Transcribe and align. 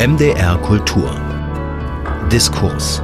MDR 0.00 0.56
Kultur. 0.62 1.10
Diskurs 2.32 3.02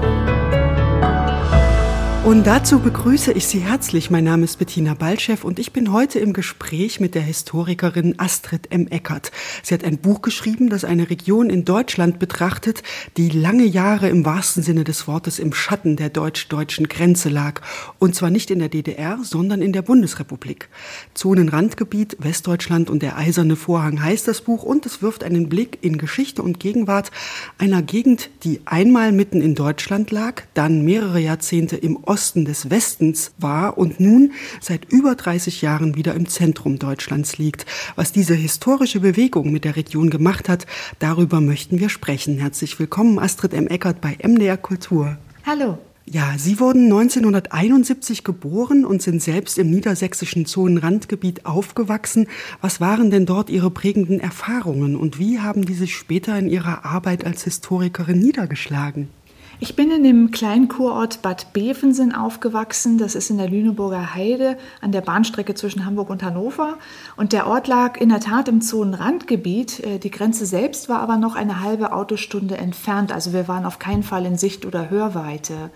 und 2.26 2.44
dazu 2.44 2.80
begrüße 2.80 3.30
ich 3.30 3.46
Sie 3.46 3.60
herzlich. 3.60 4.10
Mein 4.10 4.24
Name 4.24 4.42
ist 4.42 4.58
Bettina 4.58 4.94
Balchev 4.94 5.46
und 5.46 5.60
ich 5.60 5.72
bin 5.72 5.92
heute 5.92 6.18
im 6.18 6.32
Gespräch 6.32 6.98
mit 6.98 7.14
der 7.14 7.22
Historikerin 7.22 8.18
Astrid 8.18 8.72
M. 8.72 8.88
Eckert. 8.88 9.30
Sie 9.62 9.72
hat 9.72 9.84
ein 9.84 9.98
Buch 9.98 10.22
geschrieben, 10.22 10.68
das 10.68 10.84
eine 10.84 11.08
Region 11.08 11.50
in 11.50 11.64
Deutschland 11.64 12.18
betrachtet, 12.18 12.82
die 13.16 13.28
lange 13.28 13.62
Jahre 13.62 14.08
im 14.08 14.24
wahrsten 14.24 14.64
Sinne 14.64 14.82
des 14.82 15.06
Wortes 15.06 15.38
im 15.38 15.52
Schatten 15.52 15.94
der 15.94 16.08
deutsch-deutschen 16.08 16.88
Grenze 16.88 17.28
lag. 17.28 17.60
Und 18.00 18.16
zwar 18.16 18.30
nicht 18.30 18.50
in 18.50 18.58
der 18.58 18.70
DDR, 18.70 19.20
sondern 19.22 19.62
in 19.62 19.72
der 19.72 19.82
Bundesrepublik. 19.82 20.68
Zonenrandgebiet, 21.14 22.16
Westdeutschland 22.18 22.90
und 22.90 23.02
der 23.02 23.16
eiserne 23.18 23.54
Vorhang 23.54 24.02
heißt 24.02 24.26
das 24.26 24.40
Buch 24.40 24.64
und 24.64 24.84
es 24.84 25.00
wirft 25.00 25.22
einen 25.22 25.48
Blick 25.48 25.78
in 25.80 25.96
Geschichte 25.96 26.42
und 26.42 26.58
Gegenwart 26.58 27.12
einer 27.58 27.82
Gegend, 27.82 28.30
die 28.42 28.62
einmal 28.64 29.12
mitten 29.12 29.40
in 29.40 29.54
Deutschland 29.54 30.10
lag, 30.10 30.42
dann 30.54 30.84
mehrere 30.84 31.20
Jahrzehnte 31.20 31.76
im 31.76 31.94
Osten 31.98 32.15
Osten 32.16 32.46
des 32.46 32.70
Westens 32.70 33.32
war 33.36 33.76
und 33.76 34.00
nun 34.00 34.32
seit 34.58 34.90
über 34.90 35.16
30 35.16 35.60
Jahren 35.60 35.96
wieder 35.96 36.14
im 36.14 36.26
Zentrum 36.26 36.78
Deutschlands 36.78 37.36
liegt. 37.36 37.66
Was 37.94 38.10
diese 38.10 38.32
historische 38.32 39.00
Bewegung 39.00 39.52
mit 39.52 39.66
der 39.66 39.76
Region 39.76 40.08
gemacht 40.08 40.48
hat, 40.48 40.64
darüber 40.98 41.42
möchten 41.42 41.78
wir 41.78 41.90
sprechen. 41.90 42.38
Herzlich 42.38 42.78
willkommen, 42.78 43.18
Astrid 43.18 43.52
M. 43.52 43.66
Eckert 43.66 44.00
bei 44.00 44.16
MDR 44.22 44.56
Kultur. 44.56 45.18
Hallo. 45.44 45.76
Ja, 46.06 46.36
Sie 46.38 46.58
wurden 46.58 46.84
1971 46.84 48.24
geboren 48.24 48.86
und 48.86 49.02
sind 49.02 49.22
selbst 49.22 49.58
im 49.58 49.68
niedersächsischen 49.68 50.46
Zonenrandgebiet 50.46 51.44
aufgewachsen. 51.44 52.28
Was 52.62 52.80
waren 52.80 53.10
denn 53.10 53.26
dort 53.26 53.50
Ihre 53.50 53.70
prägenden 53.70 54.20
Erfahrungen 54.20 54.96
und 54.96 55.18
wie 55.18 55.40
haben 55.40 55.66
die 55.66 55.74
sich 55.74 55.94
später 55.94 56.38
in 56.38 56.48
Ihrer 56.48 56.86
Arbeit 56.86 57.26
als 57.26 57.44
Historikerin 57.44 58.20
niedergeschlagen? 58.20 59.10
Ich 59.58 59.74
bin 59.74 59.90
in 59.90 60.02
dem 60.02 60.32
kleinen 60.32 60.68
Kurort 60.68 61.22
Bad 61.22 61.54
Bevensen 61.54 62.14
aufgewachsen. 62.14 62.98
Das 62.98 63.14
ist 63.14 63.30
in 63.30 63.38
der 63.38 63.48
Lüneburger 63.48 64.14
Heide 64.14 64.58
an 64.82 64.92
der 64.92 65.00
Bahnstrecke 65.00 65.54
zwischen 65.54 65.86
Hamburg 65.86 66.10
und 66.10 66.22
Hannover. 66.22 66.76
Und 67.16 67.32
der 67.32 67.46
Ort 67.46 67.66
lag 67.66 67.98
in 67.98 68.10
der 68.10 68.20
Tat 68.20 68.48
im 68.48 68.60
Zonenrandgebiet. 68.60 69.80
Äh, 69.80 69.98
die 69.98 70.10
Grenze 70.10 70.44
selbst 70.44 70.90
war 70.90 71.00
aber 71.00 71.16
noch 71.16 71.36
eine 71.36 71.62
halbe 71.62 71.92
Autostunde 71.92 72.58
entfernt. 72.58 73.12
Also 73.12 73.32
wir 73.32 73.48
waren 73.48 73.64
auf 73.64 73.78
keinen 73.78 74.02
Fall 74.02 74.26
in 74.26 74.36
Sicht- 74.36 74.66
oder 74.66 74.90
Hörweite. 74.90 75.70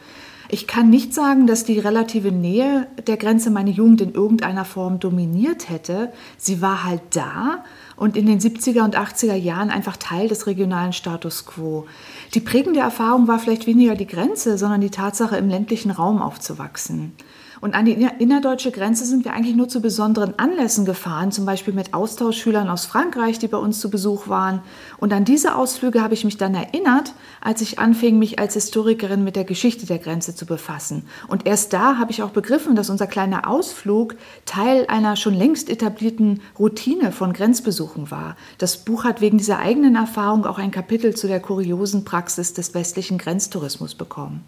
Ich 0.52 0.66
kann 0.66 0.90
nicht 0.90 1.14
sagen, 1.14 1.46
dass 1.46 1.64
die 1.64 1.78
relative 1.78 2.32
Nähe 2.32 2.88
der 3.06 3.16
Grenze 3.16 3.50
meine 3.50 3.70
Jugend 3.70 4.00
in 4.00 4.12
irgendeiner 4.12 4.64
Form 4.64 4.98
dominiert 4.98 5.70
hätte. 5.70 6.12
Sie 6.36 6.60
war 6.60 6.84
halt 6.84 7.02
da 7.12 7.64
und 8.00 8.16
in 8.16 8.24
den 8.24 8.40
70er 8.40 8.82
und 8.82 8.96
80er 8.96 9.34
Jahren 9.34 9.68
einfach 9.68 9.98
Teil 9.98 10.26
des 10.26 10.46
regionalen 10.46 10.94
Status 10.94 11.44
quo. 11.44 11.86
Die 12.32 12.40
prägende 12.40 12.80
Erfahrung 12.80 13.28
war 13.28 13.38
vielleicht 13.38 13.66
weniger 13.66 13.94
die 13.94 14.06
Grenze, 14.06 14.56
sondern 14.56 14.80
die 14.80 14.88
Tatsache, 14.88 15.36
im 15.36 15.50
ländlichen 15.50 15.90
Raum 15.90 16.22
aufzuwachsen. 16.22 17.12
Und 17.60 17.74
an 17.74 17.84
die 17.84 17.92
innerdeutsche 17.92 18.70
Grenze 18.70 19.04
sind 19.04 19.24
wir 19.24 19.34
eigentlich 19.34 19.54
nur 19.54 19.68
zu 19.68 19.82
besonderen 19.82 20.38
Anlässen 20.38 20.86
gefahren, 20.86 21.30
zum 21.30 21.44
Beispiel 21.44 21.74
mit 21.74 21.92
Austauschschülern 21.92 22.68
aus 22.68 22.86
Frankreich, 22.86 23.38
die 23.38 23.48
bei 23.48 23.58
uns 23.58 23.80
zu 23.80 23.90
Besuch 23.90 24.28
waren. 24.28 24.62
Und 24.96 25.12
an 25.12 25.26
diese 25.26 25.54
Ausflüge 25.54 26.02
habe 26.02 26.14
ich 26.14 26.24
mich 26.24 26.38
dann 26.38 26.54
erinnert, 26.54 27.12
als 27.40 27.60
ich 27.60 27.78
anfing, 27.78 28.18
mich 28.18 28.38
als 28.38 28.54
Historikerin 28.54 29.24
mit 29.24 29.36
der 29.36 29.44
Geschichte 29.44 29.84
der 29.84 29.98
Grenze 29.98 30.34
zu 30.34 30.46
befassen. 30.46 31.04
Und 31.28 31.46
erst 31.46 31.72
da 31.74 31.98
habe 31.98 32.12
ich 32.12 32.22
auch 32.22 32.30
begriffen, 32.30 32.76
dass 32.76 32.88
unser 32.88 33.06
kleiner 33.06 33.46
Ausflug 33.46 34.16
Teil 34.46 34.86
einer 34.88 35.16
schon 35.16 35.34
längst 35.34 35.68
etablierten 35.68 36.40
Routine 36.58 37.12
von 37.12 37.34
Grenzbesuchen 37.34 38.10
war. 38.10 38.36
Das 38.56 38.78
Buch 38.78 39.04
hat 39.04 39.20
wegen 39.20 39.36
dieser 39.36 39.58
eigenen 39.58 39.96
Erfahrung 39.96 40.46
auch 40.46 40.58
ein 40.58 40.70
Kapitel 40.70 41.14
zu 41.14 41.26
der 41.26 41.40
kuriosen 41.40 42.04
Praxis 42.04 42.54
des 42.54 42.72
westlichen 42.72 43.18
Grenztourismus 43.18 43.94
bekommen. 43.94 44.44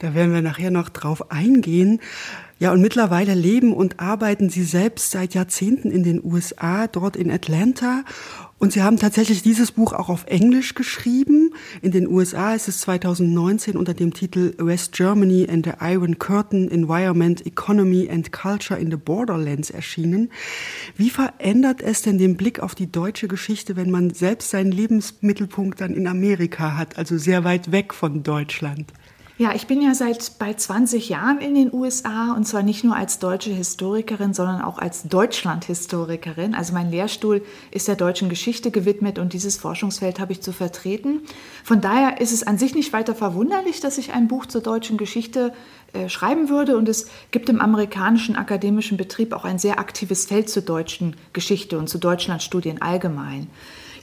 Da 0.00 0.14
werden 0.14 0.34
wir 0.34 0.42
nachher 0.42 0.72
noch 0.72 0.88
drauf 0.88 1.30
eingehen. 1.30 2.00
Ja, 2.58 2.72
und 2.72 2.80
mittlerweile 2.80 3.34
leben 3.34 3.74
und 3.74 4.00
arbeiten 4.00 4.48
Sie 4.48 4.64
selbst 4.64 5.10
seit 5.10 5.34
Jahrzehnten 5.34 5.90
in 5.90 6.02
den 6.02 6.24
USA, 6.24 6.86
dort 6.86 7.14
in 7.14 7.30
Atlanta. 7.30 8.02
Und 8.58 8.72
Sie 8.72 8.82
haben 8.82 8.98
tatsächlich 8.98 9.42
dieses 9.42 9.72
Buch 9.72 9.92
auch 9.92 10.08
auf 10.08 10.24
Englisch 10.24 10.74
geschrieben. 10.74 11.52
In 11.82 11.90
den 11.90 12.08
USA 12.08 12.54
ist 12.54 12.68
es 12.68 12.80
2019 12.80 13.76
unter 13.76 13.92
dem 13.92 14.14
Titel 14.14 14.54
West 14.56 14.92
Germany 14.92 15.46
and 15.50 15.66
the 15.66 15.72
Iron 15.82 16.18
Curtain 16.18 16.70
Environment, 16.70 17.44
Economy 17.44 18.08
and 18.10 18.32
Culture 18.32 18.80
in 18.80 18.90
the 18.90 18.96
Borderlands 18.96 19.68
erschienen. 19.68 20.30
Wie 20.96 21.10
verändert 21.10 21.82
es 21.82 22.00
denn 22.00 22.16
den 22.16 22.38
Blick 22.38 22.60
auf 22.60 22.74
die 22.74 22.90
deutsche 22.90 23.28
Geschichte, 23.28 23.76
wenn 23.76 23.90
man 23.90 24.14
selbst 24.14 24.48
seinen 24.48 24.72
Lebensmittelpunkt 24.72 25.82
dann 25.82 25.92
in 25.92 26.06
Amerika 26.06 26.78
hat, 26.78 26.96
also 26.96 27.18
sehr 27.18 27.44
weit 27.44 27.70
weg 27.70 27.92
von 27.92 28.22
Deutschland? 28.22 28.94
Ja, 29.38 29.54
ich 29.54 29.66
bin 29.66 29.82
ja 29.82 29.94
seit 29.94 30.38
bei 30.38 30.54
20 30.54 31.10
Jahren 31.10 31.40
in 31.40 31.54
den 31.54 31.70
USA 31.70 32.32
und 32.32 32.46
zwar 32.46 32.62
nicht 32.62 32.84
nur 32.84 32.96
als 32.96 33.18
deutsche 33.18 33.50
Historikerin, 33.50 34.32
sondern 34.32 34.62
auch 34.62 34.78
als 34.78 35.02
Deutschland-Historikerin. 35.02 36.54
Also 36.54 36.72
mein 36.72 36.90
Lehrstuhl 36.90 37.44
ist 37.70 37.86
der 37.86 37.96
deutschen 37.96 38.30
Geschichte 38.30 38.70
gewidmet 38.70 39.18
und 39.18 39.34
dieses 39.34 39.58
Forschungsfeld 39.58 40.20
habe 40.20 40.32
ich 40.32 40.40
zu 40.40 40.52
vertreten. 40.52 41.20
Von 41.64 41.82
daher 41.82 42.18
ist 42.18 42.32
es 42.32 42.44
an 42.44 42.56
sich 42.56 42.74
nicht 42.74 42.94
weiter 42.94 43.14
verwunderlich, 43.14 43.80
dass 43.80 43.98
ich 43.98 44.14
ein 44.14 44.26
Buch 44.26 44.46
zur 44.46 44.62
deutschen 44.62 44.96
Geschichte 44.96 45.52
äh, 45.92 46.08
schreiben 46.08 46.48
würde 46.48 46.78
und 46.78 46.88
es 46.88 47.06
gibt 47.30 47.50
im 47.50 47.60
amerikanischen 47.60 48.36
akademischen 48.36 48.96
Betrieb 48.96 49.34
auch 49.34 49.44
ein 49.44 49.58
sehr 49.58 49.78
aktives 49.78 50.24
Feld 50.24 50.48
zur 50.48 50.62
deutschen 50.62 51.14
Geschichte 51.34 51.78
und 51.78 51.90
zu 51.90 51.98
Deutschlandstudien 51.98 52.80
allgemein. 52.80 53.48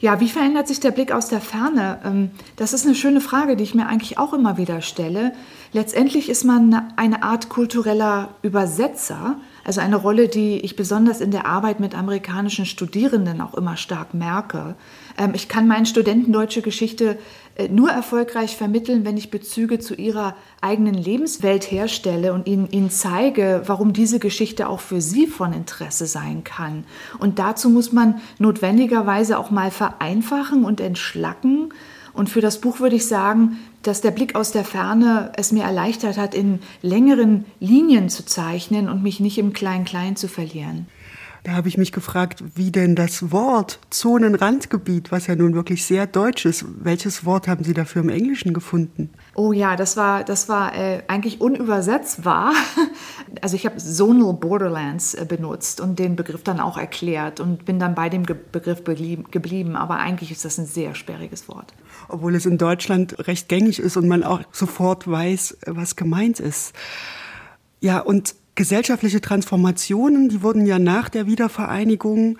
Ja, 0.04 0.20
wie 0.20 0.28
verändert 0.28 0.68
sich 0.68 0.82
der 0.82 0.92
Blick 0.92 1.14
aus 1.14 1.30
der 1.30 1.40
Ferne? 1.40 1.98
Ähm, 2.04 2.32
das 2.58 2.74
ist 2.74 2.86
eine 2.86 2.94
schöne 2.94 3.22
Frage, 3.22 3.56
die 3.56 3.64
ich 3.64 3.74
mir 3.74 3.88
eigentlich 3.88 4.18
auch 4.18 4.34
immer 4.34 4.58
wieder 4.58 4.82
stelle. 4.82 5.32
Letztendlich 5.72 6.28
ist 6.28 6.44
man 6.44 6.92
eine 6.98 7.24
Art 7.24 7.48
kultureller 7.48 8.36
Übersetzer, 8.42 9.38
also 9.64 9.80
eine 9.80 9.96
Rolle, 9.96 10.28
die 10.28 10.60
ich 10.60 10.76
besonders 10.76 11.22
in 11.22 11.32
der 11.32 11.46
Arbeit 11.46 11.80
mit 11.80 11.96
amerikanischen 11.96 12.66
Studierenden 12.66 13.40
auch 13.42 13.54
immer 13.54 13.78
stark 13.78 14.14
merke. 14.14 14.76
Ähm, 15.18 15.32
ich 15.34 15.48
kann 15.48 15.68
meinen 15.68 15.86
Studenten 15.86 16.34
deutsche 16.34 16.62
Geschichte 16.62 17.18
äh, 17.56 17.70
nur 17.70 17.90
erfolgreich 17.90 18.58
vermitteln, 18.58 19.06
wenn 19.06 19.16
ich 19.16 19.32
Bezüge 19.32 19.80
zu 19.80 19.96
ihrer 19.96 20.36
eigenen 20.62 20.96
Lebenswelt 20.96 21.70
herstelle 21.70 22.34
und 22.34 22.48
ihnen, 22.48 22.70
ihnen 22.72 22.90
zeige, 22.90 23.64
warum 23.66 23.94
diese 23.94 24.20
Geschichte 24.20 24.68
auch 24.68 24.82
für 24.82 25.02
sie 25.02 25.28
von 25.28 25.54
Interesse 25.54 26.08
sein 26.08 26.44
kann. 26.44 26.84
Und 27.20 27.40
dazu 27.40 27.70
muss 27.70 27.92
man 27.92 28.22
notwendigerweise 28.40 29.38
auch 29.38 29.50
mal 29.50 29.72
vereinfachen 29.72 30.66
und 30.66 30.82
entschlacken. 30.82 31.70
Und 32.14 32.30
für 32.30 32.42
das 32.42 32.60
Buch 32.60 32.80
würde 32.80 32.96
ich 32.96 33.08
sagen, 33.08 33.58
dass 33.84 34.02
der 34.02 34.12
Blick 34.12 34.36
aus 34.36 34.52
der 34.52 34.64
Ferne 34.64 35.32
es 35.36 35.52
mir 35.52 35.64
erleichtert 35.64 36.18
hat, 36.18 36.34
in 36.34 36.60
längeren 36.82 37.46
Linien 37.60 38.10
zu 38.10 38.26
zeichnen 38.26 38.90
und 38.90 39.04
mich 39.04 39.20
nicht 39.20 39.38
im 39.38 39.54
Klein-Klein 39.54 40.16
zu 40.16 40.28
verlieren. 40.28 40.88
Da 41.44 41.52
habe 41.52 41.68
ich 41.68 41.78
mich 41.78 41.92
gefragt, 41.92 42.42
wie 42.56 42.72
denn 42.72 42.96
das 42.96 43.34
Wort 43.34 43.80
Zonenrandgebiet, 43.90 45.12
was 45.12 45.28
ja 45.28 45.36
nun 45.36 45.54
wirklich 45.56 45.86
sehr 45.86 46.08
deutsch 46.08 46.46
ist, 46.46 46.64
welches 46.80 47.26
Wort 47.26 47.50
haben 47.50 47.66
Sie 47.66 47.74
dafür 47.74 48.02
im 48.02 48.08
Englischen 48.08 48.54
gefunden? 48.54 49.10
Oh 49.36 49.52
ja, 49.52 49.76
das 49.76 49.98
war, 49.98 50.24
das 50.24 50.48
war 50.48 50.74
äh, 50.74 51.04
eigentlich 51.08 51.42
unübersetzbar. 51.42 52.54
Also 53.42 53.56
ich 53.56 53.66
habe 53.66 53.78
Zonal 53.78 54.34
Borderlands 54.34 55.16
äh, 55.16 55.26
benutzt 55.28 55.82
und 55.82 55.98
den 55.98 56.16
Begriff 56.16 56.44
dann 56.44 56.60
auch 56.60 56.78
erklärt 56.78 57.40
und 57.40 57.66
bin 57.66 57.80
dann 57.80 57.96
bei 57.96 58.08
dem 58.08 58.28
Ge 58.28 58.36
Begriff 58.52 58.84
geblieben. 58.84 59.76
Aber 59.76 59.98
eigentlich 59.98 60.32
ist 60.32 60.46
das 60.46 60.60
ein 60.60 60.68
sehr 60.68 60.94
sperriges 60.94 61.50
Wort. 61.50 61.74
Obwohl 62.10 62.36
es 62.36 62.46
in 62.46 62.60
Deutschland 62.60 63.28
recht 63.28 63.50
gängig 63.50 63.80
ist 63.80 63.98
und 63.98 64.08
man 64.08 64.24
auch 64.24 64.42
sofort 64.52 65.10
weiß, 65.10 65.58
was 65.66 65.96
gemeint 65.96 66.40
ist. 66.40 66.74
Ja, 67.82 68.00
und 68.00 68.36
gesellschaftliche 68.56 69.22
Transformationen, 69.22 70.30
die 70.30 70.42
wurden 70.42 70.66
ja 70.66 70.80
nach 70.80 71.10
der 71.10 71.28
Wiedervereinigung 71.28 72.38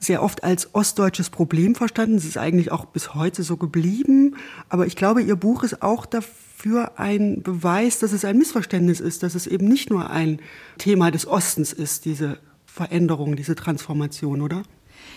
sehr 0.00 0.22
oft 0.22 0.44
als 0.44 0.74
ostdeutsches 0.74 1.30
Problem 1.30 1.74
verstanden. 1.74 2.16
Es 2.16 2.24
ist 2.24 2.38
eigentlich 2.38 2.70
auch 2.70 2.84
bis 2.86 3.14
heute 3.14 3.42
so 3.42 3.56
geblieben. 3.56 4.36
Aber 4.68 4.86
ich 4.86 4.96
glaube, 4.96 5.22
Ihr 5.22 5.36
Buch 5.36 5.64
ist 5.64 5.82
auch 5.82 6.06
dafür 6.06 6.98
ein 6.98 7.42
Beweis, 7.42 7.98
dass 7.98 8.12
es 8.12 8.24
ein 8.24 8.38
Missverständnis 8.38 9.00
ist, 9.00 9.22
dass 9.22 9.34
es 9.34 9.46
eben 9.46 9.66
nicht 9.66 9.90
nur 9.90 10.10
ein 10.10 10.40
Thema 10.78 11.10
des 11.10 11.26
Ostens 11.26 11.72
ist, 11.72 12.04
diese 12.04 12.38
Veränderung, 12.66 13.34
diese 13.34 13.56
Transformation, 13.56 14.40
oder? 14.40 14.62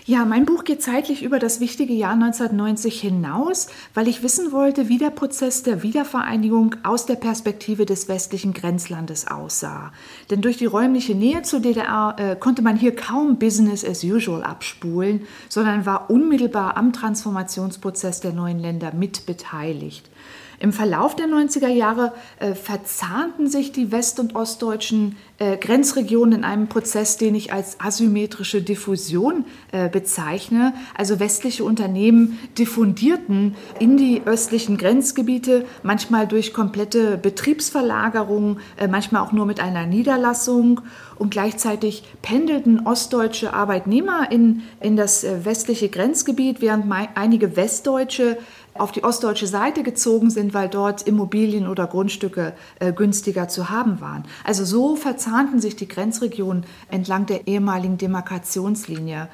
Ja, 0.06 0.26
mein 0.26 0.46
Buch 0.46 0.64
geht 0.64 0.82
zeitlich 0.82 1.22
über 1.22 1.38
das 1.38 1.60
wichtige 1.60 1.94
Jahr 1.94 2.14
1990 2.14 3.00
hinaus, 3.00 3.68
weil 3.94 4.08
ich 4.08 4.24
wissen 4.24 4.52
wollte, 4.52 4.90
wie 4.90 4.98
der 4.98 5.12
Prozess 5.12 5.62
der 5.62 5.84
Wiedervereinigung 5.84 6.76
aus 6.82 7.06
der 7.06 7.16
Perspektive 7.16 7.86
des 7.86 8.08
westlichen 8.08 8.54
Grenzlandes 8.54 9.28
aussah. 9.28 9.92
Denn 10.32 10.42
durch 10.42 10.58
die 10.58 10.66
räumliche 10.66 11.14
Nähe 11.14 11.44
zur 11.44 11.60
DDR 11.60 12.16
äh, 12.18 12.36
konnte 12.36 12.64
man 12.64 12.78
hier 12.78 12.96
kaum 12.96 13.38
Business 13.38 13.86
as 13.86 14.04
usual 14.04 14.44
abspulen, 14.44 15.22
sondern 15.50 15.86
war 15.86 16.10
unmittelbar 16.10 16.78
am 16.78 16.94
Transformationsprozess 16.94 18.22
der 18.22 18.34
neuen 18.34 18.60
Länder 18.60 18.94
mit 18.96 19.28
beteiligt. 19.28 20.10
Im 20.62 20.74
Verlauf 20.74 21.16
der 21.16 21.26
90er 21.26 21.70
Jahre 21.70 22.14
äh, 22.38 22.54
verzahnten 22.54 23.48
sich 23.48 23.72
die 23.72 23.92
west- 23.92 24.20
und 24.20 24.36
ostdeutschen 24.36 25.18
äh, 25.40 25.58
Grenzregionen 25.58 26.40
in 26.40 26.44
einem 26.44 26.68
Prozess, 26.68 27.18
den 27.18 27.34
ich 27.34 27.52
als 27.52 27.80
asymmetrische 27.80 28.62
Diffusion 28.62 29.46
äh, 29.72 29.90
bezeichne. 29.90 30.76
Also 30.96 31.20
westliche 31.20 31.64
Unternehmen 31.64 32.38
diffundierten 32.60 33.56
in 33.80 33.98
die 33.98 34.22
östlichen 34.24 34.78
Grenzgebiete, 34.78 35.66
manchmal 35.82 36.28
durch 36.28 36.54
komplette 36.54 37.18
Betriebsverlagerung, 37.18 38.60
äh, 38.78 38.88
manchmal 38.88 39.24
auch 39.24 39.32
nur 39.32 39.48
mit 39.48 39.60
einer 39.60 39.88
Niederlassung. 39.88 40.82
Und 41.18 41.32
gleichzeitig 41.32 42.04
pendelten 42.22 42.86
ostdeutsche 42.86 43.54
Arbeitnehmer 43.54 44.32
in, 44.32 44.62
in 44.80 44.96
das 44.96 45.24
äh, 45.24 45.44
westliche 45.44 45.90
Grenzgebiet, 45.90 46.62
während 46.62 46.86
einige 47.16 47.56
westdeutsche 47.56 48.38
auf 48.82 48.92
die 48.92 49.04
ostdeutsche 49.04 49.48
Seite 49.48 49.84
gezogen 49.84 50.30
sind, 50.30 50.54
weil 50.54 50.68
dort 50.68 51.04
Immobilien 51.04 51.68
oder 51.68 51.88
Grundstücke 51.88 52.54
äh, 52.80 52.92
günstiger 52.92 53.48
zu 53.48 53.70
haben 53.70 54.02
waren. 54.02 54.24
Also 54.44 54.66
so 54.66 54.96
verzahnten 54.96 55.62
sich 55.62 55.76
die 55.76 55.88
Grenzregionen 55.88 56.66
entlang 56.90 57.26
der 57.26 57.48
ehemaligen 57.48 57.98
Demarkationslinie. 57.98 59.30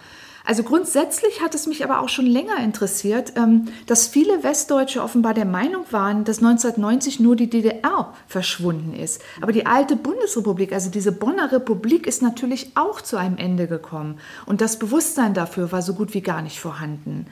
Also 0.47 0.63
grundsätzlich 0.63 1.41
hat 1.41 1.55
es 1.55 1.67
mich 1.67 1.83
aber 1.83 1.99
auch 1.99 2.07
schon 2.07 2.25
länger 2.25 2.57
interessiert, 2.63 3.33
ähm, 3.35 3.65
dass 3.85 4.07
viele 4.07 4.43
Westdeutsche 4.43 5.03
offenbar 5.03 5.33
der 5.33 5.43
Meinung 5.43 5.83
waren, 5.91 6.23
dass 6.23 6.37
1990 6.37 7.19
nur 7.19 7.35
die 7.35 7.49
DDR 7.49 8.13
verschwunden 8.27 8.93
ist. 8.93 9.21
Aber 9.41 9.51
die 9.51 9.65
alte 9.65 9.97
Bundesrepublik, 9.97 10.71
also 10.71 10.89
diese 10.89 11.11
Bonner 11.11 11.51
Republik, 11.51 12.07
ist 12.07 12.21
natürlich 12.21 12.71
auch 12.75 13.01
zu 13.01 13.17
einem 13.17 13.37
Ende 13.37 13.67
gekommen. 13.67 14.19
Und 14.45 14.61
das 14.61 14.79
Bewusstsein 14.79 15.33
dafür 15.33 15.73
war 15.73 15.81
so 15.81 15.93
gut 15.95 16.13
wie 16.13 16.21
gar 16.21 16.41
nicht 16.41 16.61
vorhanden. 16.61 17.25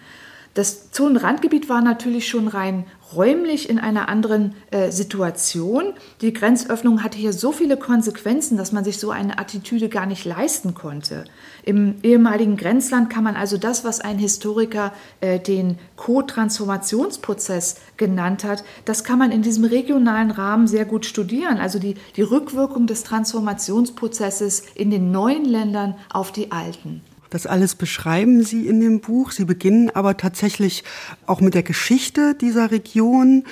Das 0.56 0.90
Zonenrandgebiet 0.92 1.68
war 1.68 1.82
natürlich 1.82 2.30
schon 2.30 2.48
rein 2.48 2.86
räumlich 3.14 3.70
in 3.70 3.78
einer 3.78 4.08
anderen 4.08 4.56
äh, 4.72 4.90
Situation. 4.90 5.94
Die 6.22 6.32
Grenzöffnung 6.32 7.04
hatte 7.04 7.18
hier 7.18 7.34
so 7.34 7.52
viele 7.52 7.76
Konsequenzen, 7.76 8.56
dass 8.56 8.72
man 8.72 8.86
sich 8.86 8.98
so 8.98 9.12
eine 9.12 9.38
Attitüde 9.38 9.90
gar 9.90 10.06
nicht 10.06 10.24
leisten 10.24 10.74
konnte. 10.74 11.26
Im 11.64 11.96
ehemaligen 12.04 12.56
Grenzland 12.56 13.10
kann 13.10 13.26
man 13.26 13.36
also 13.36 13.58
das, 13.58 13.84
was 13.84 14.00
ein 14.00 14.18
Historiker 14.18 14.94
äh, 15.20 15.42
den 15.42 15.78
Co-Transformationsprozess 15.98 17.76
genannt 17.98 18.46
hat, 18.46 18.64
das 18.86 19.04
kann 19.04 19.20
man 19.20 19.34
in 19.34 19.42
diesem 19.42 19.66
regionalen 19.66 20.32
Rahmen 20.32 20.68
sehr 20.68 20.86
gut 20.86 21.06
studieren. 21.06 21.58
Also 21.58 21.80
die, 21.80 21.96
die 22.16 22.22
Rückwirkung 22.22 22.88
des 22.88 23.04
Transformationsprozesses 23.04 24.64
in 24.74 24.90
den 24.90 25.12
neuen 25.12 25.44
Ländern 25.44 25.96
auf 26.10 26.32
die 26.32 26.54
alten. 26.54 27.02
Das 27.36 27.48
alles 27.48 27.76
beschreiben 27.76 28.44
Sie 28.44 28.66
in 28.66 28.80
dem 28.80 29.02
Buch. 29.02 29.32
Sie 29.32 29.44
beginnen 29.44 29.90
aber 29.90 30.16
tatsächlich 30.16 30.86
auch 31.26 31.42
mit 31.42 31.54
der 31.54 31.64
Geschichte 31.64 32.34
dieser 32.34 32.72
Region. 32.72 33.44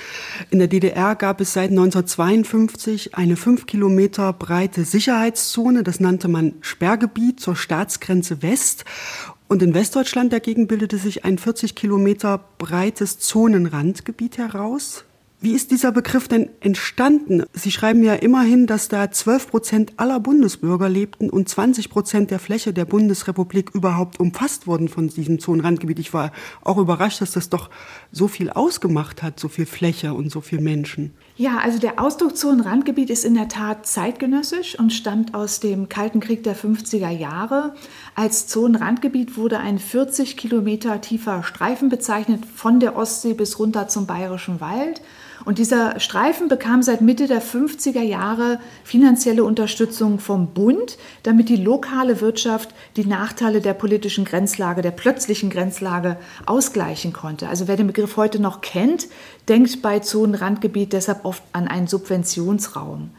In 0.48 0.58
der 0.58 0.68
DDR 0.68 1.14
gab 1.14 1.38
es 1.42 1.52
seit 1.52 1.68
1952 1.68 3.14
eine 3.14 3.36
fünf 3.36 3.66
Kilometer 3.66 4.32
breite 4.32 4.86
Sicherheitszone. 4.86 5.82
Das 5.82 6.00
nannte 6.00 6.28
man 6.28 6.54
Sperrgebiet 6.62 7.40
zur 7.40 7.56
Staatsgrenze 7.56 8.40
West. 8.40 8.86
Und 9.48 9.62
in 9.62 9.74
Westdeutschland 9.74 10.32
dagegen 10.32 10.66
bildete 10.66 10.96
sich 10.96 11.26
ein 11.26 11.36
40 11.36 11.74
Kilometer 11.74 12.42
breites 12.56 13.18
Zonenrandgebiet 13.18 14.38
heraus. 14.38 15.04
Wie 15.44 15.52
ist 15.52 15.70
dieser 15.70 15.92
Begriff 15.92 16.26
denn 16.26 16.48
entstanden? 16.60 17.42
Sie 17.52 17.70
schreiben 17.70 18.02
ja 18.02 18.14
immerhin, 18.14 18.66
dass 18.66 18.88
da 18.88 19.10
12 19.10 19.50
Prozent 19.50 19.92
aller 19.98 20.18
Bundesbürger 20.18 20.88
lebten 20.88 21.28
und 21.28 21.50
20 21.50 21.90
Prozent 21.90 22.30
der 22.30 22.38
Fläche 22.38 22.72
der 22.72 22.86
Bundesrepublik 22.86 23.74
überhaupt 23.74 24.18
umfasst 24.18 24.66
wurden 24.66 24.88
von 24.88 25.08
diesem 25.08 25.38
Zonenrandgebiet. 25.38 25.98
Ich 25.98 26.14
war 26.14 26.32
auch 26.62 26.78
überrascht, 26.78 27.20
dass 27.20 27.32
das 27.32 27.50
doch 27.50 27.68
so 28.10 28.26
viel 28.26 28.48
ausgemacht 28.48 29.22
hat, 29.22 29.38
so 29.38 29.48
viel 29.48 29.66
Fläche 29.66 30.14
und 30.14 30.32
so 30.32 30.40
viel 30.40 30.62
Menschen. 30.62 31.12
Ja, 31.36 31.58
also 31.58 31.78
der 31.78 32.00
Ausdruck 32.00 32.38
Zonenrandgebiet 32.38 33.10
ist 33.10 33.26
in 33.26 33.34
der 33.34 33.48
Tat 33.48 33.84
zeitgenössisch 33.84 34.78
und 34.78 34.94
stammt 34.94 35.34
aus 35.34 35.60
dem 35.60 35.90
Kalten 35.90 36.20
Krieg 36.20 36.42
der 36.42 36.56
50er 36.56 37.10
Jahre. 37.10 37.74
Als 38.16 38.46
Zonenrandgebiet 38.46 39.36
wurde 39.36 39.58
ein 39.58 39.80
40 39.80 40.36
Kilometer 40.36 41.00
tiefer 41.00 41.42
Streifen 41.42 41.88
bezeichnet, 41.88 42.44
von 42.46 42.78
der 42.78 42.96
Ostsee 42.96 43.34
bis 43.34 43.58
runter 43.58 43.88
zum 43.88 44.06
Bayerischen 44.06 44.60
Wald. 44.60 45.00
Und 45.44 45.58
dieser 45.58 45.98
Streifen 45.98 46.46
bekam 46.46 46.84
seit 46.84 47.00
Mitte 47.00 47.26
der 47.26 47.42
50er 47.42 48.02
Jahre 48.02 48.60
finanzielle 48.84 49.42
Unterstützung 49.42 50.20
vom 50.20 50.54
Bund, 50.54 50.96
damit 51.24 51.48
die 51.48 51.56
lokale 51.56 52.20
Wirtschaft 52.20 52.72
die 52.94 53.04
Nachteile 53.04 53.60
der 53.60 53.74
politischen 53.74 54.24
Grenzlage, 54.24 54.80
der 54.80 54.92
plötzlichen 54.92 55.50
Grenzlage 55.50 56.16
ausgleichen 56.46 57.12
konnte. 57.12 57.48
Also 57.48 57.66
wer 57.66 57.76
den 57.76 57.88
Begriff 57.88 58.16
heute 58.16 58.40
noch 58.40 58.60
kennt, 58.60 59.08
denkt 59.48 59.82
bei 59.82 59.98
Zonenrandgebiet 59.98 60.92
deshalb 60.92 61.24
oft 61.24 61.42
an 61.52 61.66
einen 61.66 61.88
Subventionsraum. 61.88 63.10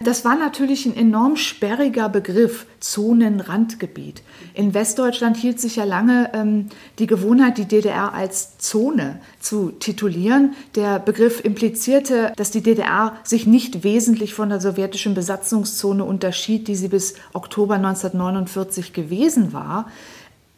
Das 0.00 0.24
war 0.24 0.36
natürlich 0.36 0.86
ein 0.86 0.96
enorm 0.96 1.36
sperriger 1.36 2.08
Begriff, 2.08 2.66
Zonenrandgebiet. 2.78 4.22
In 4.54 4.72
Westdeutschland 4.72 5.36
hielt 5.36 5.60
sich 5.60 5.76
ja 5.76 5.84
lange 5.84 6.30
ähm, 6.34 6.68
die 7.00 7.08
Gewohnheit, 7.08 7.58
die 7.58 7.64
DDR 7.64 8.14
als 8.14 8.58
Zone 8.58 9.20
zu 9.40 9.72
titulieren. 9.72 10.54
Der 10.76 11.00
Begriff 11.00 11.44
implizierte, 11.44 12.32
dass 12.36 12.52
die 12.52 12.62
DDR 12.62 13.16
sich 13.24 13.48
nicht 13.48 13.82
wesentlich 13.82 14.34
von 14.34 14.50
der 14.50 14.60
sowjetischen 14.60 15.14
Besatzungszone 15.14 16.04
unterschied, 16.04 16.68
die 16.68 16.76
sie 16.76 16.88
bis 16.88 17.14
Oktober 17.32 17.74
1949 17.74 18.92
gewesen 18.92 19.52
war. 19.52 19.90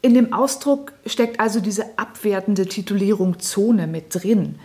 In 0.03 0.13
dem 0.13 0.35
Ausdruck 0.35 0.93
steckt 1.07 1.41
also 1.41 1.61
diese 1.61 1.99
abwertende 1.99 2.67
Titulierung 2.67 3.39
Zone 3.39 3.87
mit 3.87 4.15
drin. 4.15 4.57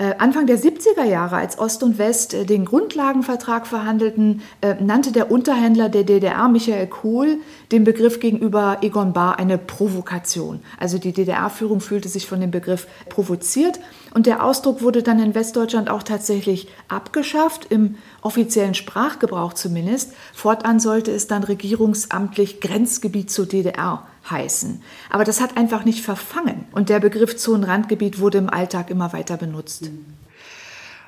Äh, 0.00 0.14
Anfang 0.16 0.46
der 0.46 0.58
70er 0.58 1.04
Jahre, 1.04 1.36
als 1.36 1.58
Ost 1.58 1.82
und 1.82 1.98
West 1.98 2.32
äh, 2.32 2.46
den 2.46 2.64
Grundlagenvertrag 2.64 3.66
verhandelten, 3.66 4.40
äh, 4.62 4.74
nannte 4.80 5.12
der 5.12 5.30
Unterhändler 5.30 5.90
der 5.90 6.04
DDR, 6.04 6.48
Michael 6.48 6.86
Kohl, 6.86 7.36
den 7.70 7.84
Begriff 7.84 8.18
gegenüber 8.18 8.78
Egon 8.80 9.12
Bahr 9.12 9.38
eine 9.38 9.58
Provokation. 9.58 10.60
Also 10.78 10.96
die 10.96 11.12
DDR-Führung 11.12 11.80
fühlte 11.80 12.08
sich 12.08 12.26
von 12.26 12.40
dem 12.40 12.50
Begriff 12.50 12.86
provoziert 13.10 13.78
und 14.12 14.26
der 14.26 14.44
Ausdruck 14.44 14.82
wurde 14.82 15.02
dann 15.02 15.20
in 15.20 15.34
Westdeutschland 15.34 15.88
auch 15.88 16.02
tatsächlich 16.02 16.68
abgeschafft, 16.88 17.66
im 17.70 17.96
offiziellen 18.22 18.74
Sprachgebrauch 18.74 19.52
zumindest. 19.52 20.12
Fortan 20.34 20.80
sollte 20.80 21.12
es 21.12 21.26
dann 21.26 21.44
regierungsamtlich 21.44 22.60
Grenzgebiet 22.60 23.30
zur 23.30 23.46
DDR 23.46 24.06
heißen. 24.28 24.82
Aber 25.10 25.24
das 25.24 25.40
hat 25.40 25.56
einfach 25.56 25.84
nicht 25.84 26.04
verfangen. 26.04 26.66
Und 26.72 26.88
der 26.88 27.00
Begriff 27.00 27.36
Zonenrandgebiet 27.36 28.18
wurde 28.18 28.38
im 28.38 28.50
Alltag 28.50 28.90
immer 28.90 29.12
weiter 29.12 29.36
benutzt. 29.36 29.90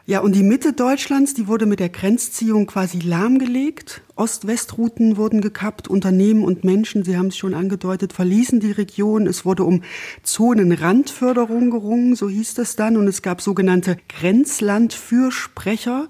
Ja, 0.04 0.18
und 0.18 0.34
die 0.34 0.42
Mitte 0.42 0.72
Deutschlands, 0.72 1.32
die 1.32 1.46
wurde 1.46 1.64
mit 1.64 1.78
der 1.78 1.88
Grenzziehung 1.88 2.66
quasi 2.66 2.98
lahmgelegt. 2.98 4.02
Ost-West-Routen 4.16 5.16
wurden 5.16 5.40
gekappt, 5.40 5.86
Unternehmen 5.86 6.42
und 6.42 6.64
Menschen, 6.64 7.04
Sie 7.04 7.16
haben 7.16 7.28
es 7.28 7.36
schon 7.36 7.54
angedeutet, 7.54 8.12
verließen 8.12 8.58
die 8.58 8.72
Region. 8.72 9.28
Es 9.28 9.44
wurde 9.44 9.62
um 9.62 9.84
Zonenrandförderung 10.24 11.70
gerungen, 11.70 12.16
so 12.16 12.28
hieß 12.28 12.54
das 12.54 12.74
dann. 12.74 12.96
Und 12.96 13.06
es 13.06 13.22
gab 13.22 13.40
sogenannte 13.40 13.96
Grenzlandfürsprecher. 14.08 16.08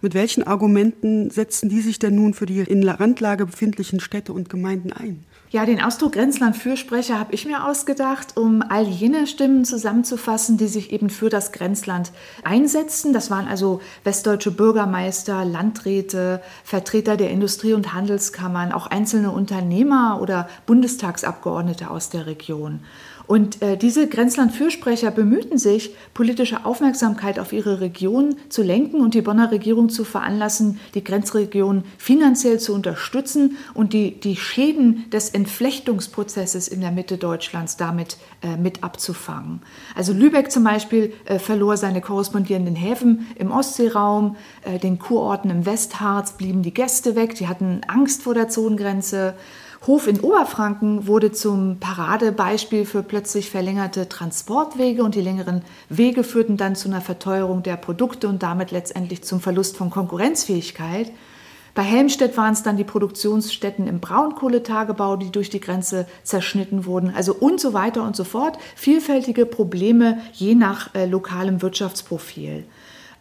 Mit 0.00 0.14
welchen 0.14 0.44
Argumenten 0.44 1.28
setzen 1.28 1.68
die 1.68 1.82
sich 1.82 1.98
denn 1.98 2.14
nun 2.14 2.32
für 2.32 2.46
die 2.46 2.60
in 2.60 2.88
Randlage 2.88 3.44
befindlichen 3.44 4.00
Städte 4.00 4.32
und 4.32 4.48
Gemeinden 4.48 4.90
ein? 4.90 5.26
Ja, 5.54 5.64
den 5.64 5.80
Ausdruck 5.80 6.14
Grenzlandfürsprecher 6.14 7.16
habe 7.16 7.32
ich 7.32 7.46
mir 7.46 7.64
ausgedacht, 7.64 8.36
um 8.36 8.60
all 8.60 8.88
jene 8.88 9.28
Stimmen 9.28 9.64
zusammenzufassen, 9.64 10.56
die 10.56 10.66
sich 10.66 10.90
eben 10.90 11.10
für 11.10 11.28
das 11.28 11.52
Grenzland 11.52 12.10
einsetzten. 12.42 13.12
Das 13.12 13.30
waren 13.30 13.46
also 13.46 13.80
westdeutsche 14.02 14.50
Bürgermeister, 14.50 15.44
Landräte, 15.44 16.42
Vertreter 16.64 17.16
der 17.16 17.30
Industrie- 17.30 17.74
und 17.74 17.94
Handelskammern, 17.94 18.72
auch 18.72 18.88
einzelne 18.88 19.30
Unternehmer 19.30 20.18
oder 20.20 20.48
Bundestagsabgeordnete 20.66 21.88
aus 21.88 22.10
der 22.10 22.26
Region. 22.26 22.80
Und 23.26 23.62
äh, 23.62 23.76
diese 23.76 24.06
Grenzlandfürsprecher 24.06 25.10
bemühten 25.10 25.56
sich, 25.56 25.94
politische 26.12 26.66
Aufmerksamkeit 26.66 27.38
auf 27.38 27.52
ihre 27.52 27.80
Region 27.80 28.36
zu 28.50 28.62
lenken 28.62 29.00
und 29.00 29.14
die 29.14 29.22
Bonner 29.22 29.50
Regierung 29.50 29.88
zu 29.88 30.04
veranlassen, 30.04 30.78
die 30.94 31.02
Grenzregion 31.02 31.84
finanziell 31.96 32.60
zu 32.60 32.74
unterstützen 32.74 33.56
und 33.72 33.94
die, 33.94 34.20
die 34.20 34.36
Schäden 34.36 35.08
des 35.10 35.30
Entflechtungsprozesses 35.30 36.68
in 36.68 36.82
der 36.82 36.90
Mitte 36.90 37.16
Deutschlands 37.16 37.78
damit 37.78 38.18
äh, 38.42 38.58
mit 38.58 38.84
abzufangen. 38.84 39.62
Also 39.94 40.12
Lübeck 40.12 40.50
zum 40.50 40.64
Beispiel 40.64 41.14
äh, 41.24 41.38
verlor 41.38 41.78
seine 41.78 42.02
korrespondierenden 42.02 42.76
Häfen 42.76 43.26
im 43.36 43.50
Ostseeraum, 43.50 44.36
äh, 44.62 44.78
den 44.78 44.98
Kurorten 44.98 45.50
im 45.50 45.64
Westharz 45.64 46.36
blieben 46.36 46.62
die 46.62 46.74
Gäste 46.74 47.16
weg, 47.16 47.34
die 47.36 47.48
hatten 47.48 47.80
Angst 47.88 48.22
vor 48.22 48.34
der 48.34 48.48
Zonengrenze. 48.50 49.34
Hof 49.86 50.06
in 50.06 50.20
Oberfranken 50.20 51.06
wurde 51.06 51.30
zum 51.30 51.78
Paradebeispiel 51.78 52.86
für 52.86 53.02
plötzlich 53.02 53.50
verlängerte 53.50 54.08
Transportwege 54.08 55.04
und 55.04 55.14
die 55.14 55.20
längeren 55.20 55.60
Wege 55.90 56.24
führten 56.24 56.56
dann 56.56 56.74
zu 56.74 56.88
einer 56.88 57.02
Verteuerung 57.02 57.62
der 57.62 57.76
Produkte 57.76 58.28
und 58.28 58.42
damit 58.42 58.70
letztendlich 58.70 59.24
zum 59.24 59.40
Verlust 59.40 59.76
von 59.76 59.90
Konkurrenzfähigkeit. 59.90 61.12
Bei 61.74 61.82
Helmstedt 61.82 62.36
waren 62.38 62.54
es 62.54 62.62
dann 62.62 62.78
die 62.78 62.84
Produktionsstätten 62.84 63.86
im 63.86 64.00
Braunkohletagebau, 64.00 65.16
die 65.16 65.30
durch 65.30 65.50
die 65.50 65.60
Grenze 65.60 66.06
zerschnitten 66.22 66.86
wurden, 66.86 67.12
also 67.14 67.34
und 67.34 67.60
so 67.60 67.74
weiter 67.74 68.04
und 68.04 68.16
so 68.16 68.24
fort. 68.24 68.56
Vielfältige 68.76 69.44
Probleme 69.44 70.18
je 70.32 70.54
nach 70.54 70.94
äh, 70.94 71.04
lokalem 71.04 71.60
Wirtschaftsprofil. 71.60 72.64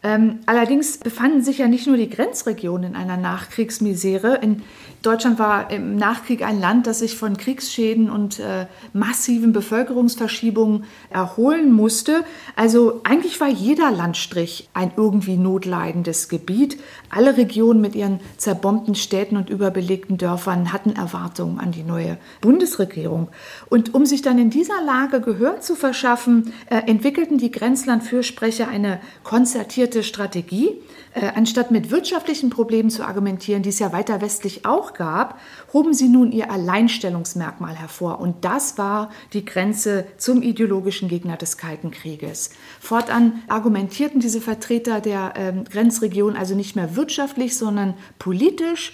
Ähm, 0.05 0.41
allerdings 0.46 0.98
befanden 0.98 1.41
sich 1.41 1.60
ja 1.60 1.67
nicht 1.67 1.88
nur 1.88 1.96
die 1.96 2.10
Grenzregionen 2.10 2.91
in 2.91 2.96
einer 2.98 3.15
Nachkriegsmisere. 3.15 4.36
In 4.41 4.62
Deutschland 5.03 5.38
war 5.38 5.69
im 5.69 5.98
Nachkrieg 5.98 6.43
ein 6.43 6.62
Land, 6.62 6.88
das 6.88 7.00
sich 7.00 7.17
von 7.17 7.36
Kriegsschäden 7.36 8.10
und 8.10 8.39
äh, 8.39 8.67
massiven 8.93 9.51
Bevölkerungsverschiebungen 9.51 10.86
erholen 11.10 11.74
musste. 11.74 12.24
Also 12.55 13.01
eigentlich 13.03 13.41
war 13.41 13.50
jeder 13.50 13.91
Landstrich 13.91 14.69
ein 14.74 14.93
irgendwie 14.95 15.36
notleidendes 15.36 16.29
Gebiet. 16.29 16.79
Alle 17.10 17.36
Regionen 17.36 17.81
mit 17.81 17.95
ihren 17.95 18.22
zerbombten 18.38 18.95
Städten 18.95 19.36
und 19.36 19.50
überbelegten 19.50 20.17
Dörfern 20.17 20.72
hatten 20.72 20.93
Erwartungen 20.93 21.60
an 21.60 21.74
die 21.74 21.83
neue 21.83 22.17
Bundesregierung. 22.39 23.27
Und 23.69 23.93
um 23.93 24.05
sich 24.05 24.22
dann 24.22 24.39
in 24.39 24.51
dieser 24.51 24.81
Lage 24.86 25.19
Gehör 25.19 25.60
zu 25.60 25.75
verschaffen, 25.75 26.53
äh, 26.69 26.77
entwickelten 26.89 27.38
die 27.38 27.51
Grenzlandfürsprecher 27.51 28.69
eine 28.69 29.01
konzertierte 29.25 30.01
Strategie. 30.01 30.69
Äh, 31.15 31.31
anstatt 31.36 31.69
mit 31.69 31.91
wirtschaftlichen 31.91 32.50
Problemen 32.50 32.89
zu 32.89 33.05
argumentieren, 33.05 33.62
die 33.62 33.69
es 33.69 33.77
ja 33.77 33.91
weiter 33.93 34.22
westlich 34.22 34.65
auch 34.65 34.92
gab, 34.95 35.39
hoben 35.71 35.93
sie 35.93 36.09
nun 36.09 36.31
ihr 36.31 36.51
Alleinstellungsmerkmal 36.51 37.75
hervor. 37.75 38.19
Und 38.19 38.45
das 38.45 38.77
war 38.77 39.12
die 39.33 39.45
Grenze 39.45 40.05
zum 40.17 40.41
ideologischen 40.41 41.09
Gegner 41.09 41.38
des 41.38 41.57
Kalten 41.57 41.91
Krieges. 41.91 42.51
Fortan 42.79 43.43
argumentierten 43.47 44.19
diese 44.19 44.41
Vertreter 44.41 45.01
der 45.01 45.33
äh, 45.35 45.63
Grenzregion 45.69 46.35
also 46.35 46.55
nicht 46.55 46.75
mehr 46.75 46.95
wirtschaftlich, 46.95 47.57
sondern 47.57 47.93
politisch 48.19 48.93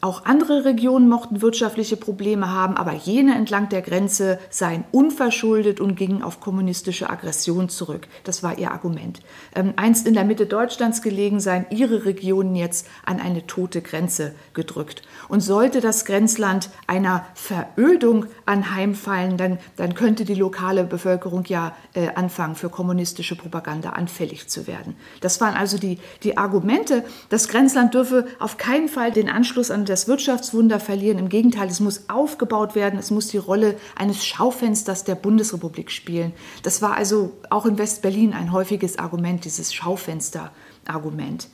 auch 0.00 0.24
andere 0.24 0.64
Regionen 0.64 1.08
mochten 1.08 1.42
wirtschaftliche 1.42 1.96
Probleme 1.96 2.50
haben, 2.50 2.76
aber 2.76 2.94
jene 2.94 3.34
entlang 3.34 3.68
der 3.68 3.82
Grenze 3.82 4.38
seien 4.48 4.84
unverschuldet 4.92 5.78
und 5.78 5.94
gingen 5.94 6.22
auf 6.22 6.40
kommunistische 6.40 7.10
Aggression 7.10 7.68
zurück. 7.68 8.08
Das 8.24 8.42
war 8.42 8.58
ihr 8.58 8.70
Argument. 8.70 9.20
Ähm, 9.54 9.74
einst 9.76 10.06
in 10.06 10.14
der 10.14 10.24
Mitte 10.24 10.46
Deutschlands 10.46 11.02
gelegen 11.02 11.38
seien 11.40 11.66
ihre 11.70 12.06
Regionen 12.06 12.56
jetzt 12.56 12.86
an 13.04 13.20
eine 13.20 13.46
tote 13.46 13.82
Grenze 13.82 14.34
gedrückt. 14.54 15.02
Und 15.28 15.40
sollte 15.40 15.80
das 15.80 16.06
Grenzland 16.06 16.70
einer 16.86 17.26
Verödung 17.34 18.26
anheimfallen, 18.46 19.36
dann, 19.36 19.58
dann 19.76 19.94
könnte 19.94 20.24
die 20.24 20.34
lokale 20.34 20.84
Bevölkerung 20.84 21.44
ja 21.46 21.76
äh, 21.94 22.08
anfangen, 22.14 22.54
für 22.54 22.70
kommunistische 22.70 23.36
Propaganda 23.36 23.90
anfällig 23.90 24.48
zu 24.48 24.66
werden. 24.66 24.96
Das 25.20 25.40
waren 25.40 25.54
also 25.54 25.76
die, 25.76 25.98
die 26.22 26.38
Argumente. 26.38 27.04
Das 27.28 27.48
Grenzland 27.48 27.92
dürfe 27.92 28.26
auf 28.38 28.56
keinen 28.56 28.88
Fall 28.88 29.12
den 29.12 29.28
Anschluss 29.28 29.70
an 29.70 29.84
das 29.90 30.08
Wirtschaftswunder 30.08 30.80
verlieren. 30.80 31.18
Im 31.18 31.28
Gegenteil, 31.28 31.68
es 31.68 31.80
muss 31.80 32.08
aufgebaut 32.08 32.74
werden, 32.74 32.98
es 32.98 33.10
muss 33.10 33.26
die 33.26 33.38
Rolle 33.38 33.76
eines 33.96 34.24
Schaufensters 34.24 35.04
der 35.04 35.16
Bundesrepublik 35.16 35.90
spielen. 35.90 36.32
Das 36.62 36.80
war 36.80 36.96
also 36.96 37.32
auch 37.50 37.66
in 37.66 37.76
West-Berlin 37.76 38.32
ein 38.32 38.52
häufiges 38.52 38.98
Argument, 38.98 39.44
dieses 39.44 39.74
Schaufenster-Argument. 39.74 41.48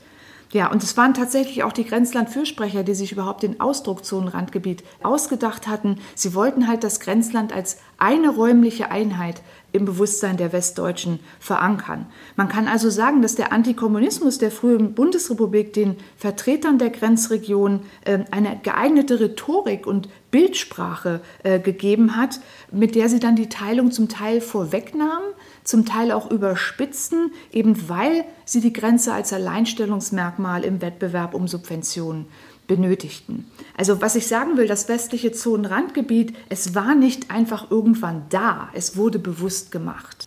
Ja, 0.57 0.71
und 0.73 0.83
es 0.83 0.97
waren 0.97 1.13
tatsächlich 1.13 1.65
auch 1.65 1.73
die 1.75 1.85
Grenzlandfürsprecher, 1.85 2.83
die 2.83 2.95
sich 2.95 3.13
überhaupt 3.13 3.43
den 3.43 3.61
Ausdruck 3.61 4.07
Zonenrandgebiet 4.07 4.85
ausgedacht 5.03 5.69
hatten. 5.69 5.99
Sie 6.15 6.33
wollten 6.33 6.67
halt 6.67 6.83
das 6.83 6.99
Grenzland 6.99 7.53
als 7.53 7.77
eine 7.99 8.31
räumliche 8.31 8.91
Einheit 8.91 9.43
im 9.73 9.85
Bewusstsein 9.85 10.39
der 10.39 10.55
Westdeutschen 10.55 11.21
verankern. 11.41 12.07
Man 12.37 12.49
kann 12.49 12.69
also 12.69 12.89
sagen, 12.89 13.21
dass 13.21 13.35
der 13.35 13.53
Antikommunismus 13.53 14.39
der 14.39 14.51
frühen 14.51 14.95
Bundesrepublik 14.95 15.75
den 15.75 15.97
Vertretern 16.17 16.79
der 16.79 16.89
Grenzregion 16.89 17.81
äh, 18.07 18.21
eine 18.31 18.59
geeignete 18.63 19.21
Rhetorik 19.21 19.87
und 19.87 20.09
Bildsprache 20.37 21.23
äh, 21.45 21.59
gegeben 21.59 22.15
hat, 22.15 22.41
mit 22.71 22.95
der 22.95 23.09
sie 23.09 23.21
dann 23.21 23.37
die 23.37 23.49
Teilung 23.49 23.91
zum 23.91 24.11
Teil 24.11 24.43
vorwegnahmen, 24.43 25.31
zum 25.65 25.87
Teil 25.87 26.13
auch 26.13 26.31
überspitzten, 26.31 27.33
eben 27.53 27.89
weil 27.89 28.27
sie 28.45 28.61
die 28.61 28.75
Grenze 28.75 29.15
als 29.15 29.33
Alleinstellungsmerkmal 29.33 30.63
im 30.63 30.83
Wettbewerb 30.83 31.33
um 31.33 31.49
Subventionen 31.49 32.27
benötigten. 32.67 33.51
Also 33.79 34.03
was 34.03 34.15
ich 34.15 34.27
sagen 34.27 34.59
will, 34.59 34.67
das 34.67 34.91
westliche 34.91 35.33
Zonenrandgebiet, 35.33 36.37
es 36.51 36.75
war 36.75 36.95
nicht 36.95 37.31
einfach 37.31 37.71
irgendwann 37.71 38.27
da, 38.29 38.69
es 38.75 38.95
wurde 38.95 39.19
bewusst 39.19 39.73
gemacht. 39.73 40.26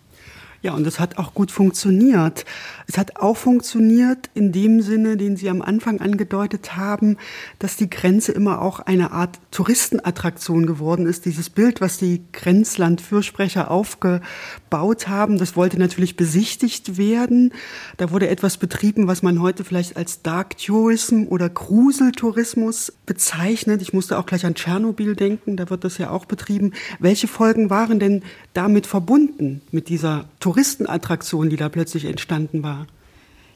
Ja, 0.62 0.74
und 0.74 0.86
das 0.86 1.00
hat 1.00 1.18
auch 1.18 1.34
gut 1.34 1.52
funktioniert. 1.52 2.44
Es 2.86 2.98
hat 2.98 3.16
auch 3.16 3.38
funktioniert 3.38 4.30
in 4.34 4.52
dem 4.52 4.82
Sinne, 4.82 5.16
den 5.16 5.38
Sie 5.38 5.50
am 5.50 5.62
Anfang 5.62 6.02
angedeutet 6.02 6.76
haben, 6.76 7.16
dass 7.60 7.78
die 7.78 7.90
Grenze 7.90 8.34
immer 8.34 8.62
auch 8.62 8.82
eine 8.82 9.12
Art 9.12 9.40
Touristenattraktion 9.52 10.66
geworden 10.66 11.06
ist. 11.06 11.24
Dieses 11.24 11.50
Bild, 11.50 11.80
was 11.80 11.98
die 11.98 12.24
Grenzlandfürsprecher 12.34 13.72
aufgebaut 13.72 15.08
haben, 15.08 15.38
das 15.38 15.56
wollte 15.56 15.80
natürlich 15.80 16.18
besichtigt 16.18 16.98
werden. 16.98 17.54
Da 17.96 18.12
wurde 18.12 18.28
etwas 18.28 18.58
betrieben, 18.58 19.08
was 19.08 19.24
man 19.24 19.42
heute 19.42 19.64
vielleicht 19.64 19.96
als 19.96 20.24
Dark 20.24 20.58
Tourism 20.58 21.24
oder 21.30 21.48
Gruseltourismus 21.48 22.92
bezeichnet. 23.06 23.82
Ich 23.82 23.94
musste 23.94 24.18
auch 24.18 24.26
gleich 24.26 24.46
an 24.46 24.56
Tschernobyl 24.56 25.16
denken, 25.16 25.56
da 25.56 25.70
wird 25.70 25.86
das 25.86 25.98
ja 26.00 26.10
auch 26.10 26.26
betrieben. 26.26 26.74
Welche 27.00 27.30
Folgen 27.30 27.70
waren 27.70 28.00
denn 28.00 28.24
damit 28.54 28.88
verbunden 28.88 29.62
mit 29.72 29.88
dieser 29.88 30.26
Tourismus? 30.42 30.49
Touristenattraktion, 30.50 31.52
die 31.52 31.58
da 31.58 31.70
plötzlich 31.70 32.06
entstanden 32.06 32.64
war. 32.64 32.88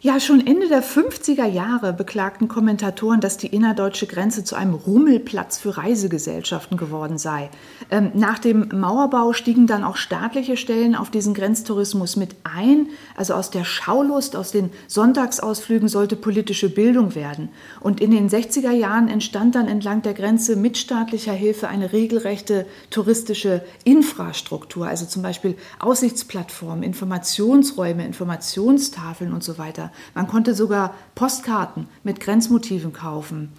Ja, 0.06 0.20
schon 0.20 0.46
Ende 0.46 0.68
der 0.68 0.84
50er 0.84 1.46
Jahre 1.46 1.94
beklagten 1.94 2.50
Kommentatoren, 2.50 3.22
dass 3.22 3.38
die 3.38 3.48
innerdeutsche 3.48 4.06
Grenze 4.06 4.44
zu 4.44 4.58
einem 4.58 4.74
Rummelplatz 4.74 5.58
für 5.60 5.78
Reisegesellschaften 5.78 6.76
geworden 6.76 7.18
sei. 7.18 7.50
Ähm, 7.90 8.12
nach 8.14 8.38
dem 8.38 8.68
Mauerbau 8.74 9.32
stiegen 9.32 9.66
dann 9.66 9.86
auch 9.86 9.96
staatliche 9.96 10.58
Stellen 10.58 10.96
auf 10.96 11.10
diesen 11.10 11.34
Grenztourismus 11.34 12.18
mit 12.18 12.36
ein. 12.44 12.90
Also 13.16 13.34
aus 13.34 13.50
der 13.50 13.64
Schaulust, 13.64 14.36
aus 14.36 14.52
den 14.52 14.72
Sonntagsausflügen 14.88 15.88
sollte 15.88 16.18
politische 16.18 16.68
Bildung 16.68 17.16
werden. 17.16 17.48
Und 17.80 18.02
in 18.02 18.12
den 18.12 18.30
60er 18.30 18.72
Jahren 18.72 19.08
entstand 19.08 19.56
dann 19.56 19.70
entlang 19.70 20.02
der 20.02 20.16
Grenze 20.16 20.58
mit 20.58 20.78
staatlicher 20.78 21.32
Hilfe 21.32 21.70
eine 21.70 21.94
regelrechte 21.94 22.66
touristische 22.90 23.64
Infrastruktur, 23.86 24.86
also 24.86 25.06
zum 25.06 25.22
Beispiel 25.22 25.56
Aussichtsplattformen, 25.80 26.84
Informationsräume, 26.84 28.06
Informationstafeln 28.06 29.32
und 29.32 29.46
so 29.46 29.58
weiter. 29.58 29.93
Man 30.14 30.28
konnte 30.28 30.54
sogar 30.54 30.94
Postkarten 31.16 31.88
mit 32.04 32.20
Grenzmotiven 32.20 32.94
kaufen. 32.94 33.52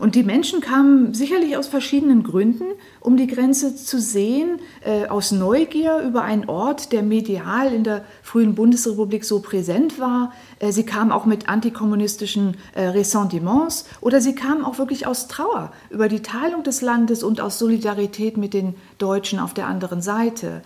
Und 0.00 0.14
die 0.14 0.22
Menschen 0.22 0.62
kamen 0.62 1.12
sicherlich 1.12 1.58
aus 1.58 1.66
verschiedenen 1.66 2.22
Gründen, 2.22 2.64
um 3.00 3.18
die 3.18 3.26
Grenze 3.26 3.76
zu 3.76 4.00
sehen, 4.00 4.58
äh, 4.80 5.06
aus 5.06 5.30
Neugier 5.30 5.98
über 5.98 6.22
einen 6.22 6.48
Ort, 6.48 6.92
der 6.92 7.02
medial 7.02 7.70
in 7.70 7.84
der 7.84 8.02
frühen 8.22 8.54
Bundesrepublik 8.54 9.26
so 9.26 9.40
präsent 9.40 10.00
war. 10.00 10.32
Äh, 10.58 10.72
sie 10.72 10.84
kamen 10.84 11.12
auch 11.12 11.26
mit 11.26 11.50
antikommunistischen 11.50 12.56
äh, 12.74 12.86
Ressentiments 12.86 13.84
oder 14.00 14.22
sie 14.22 14.34
kamen 14.34 14.64
auch 14.64 14.78
wirklich 14.78 15.06
aus 15.06 15.28
Trauer 15.28 15.70
über 15.90 16.08
die 16.08 16.22
Teilung 16.22 16.62
des 16.62 16.80
Landes 16.80 17.22
und 17.22 17.42
aus 17.42 17.58
Solidarität 17.58 18.38
mit 18.38 18.54
den 18.54 18.76
Deutschen 18.96 19.38
auf 19.38 19.52
der 19.52 19.66
anderen 19.66 20.00
Seite. 20.00 20.62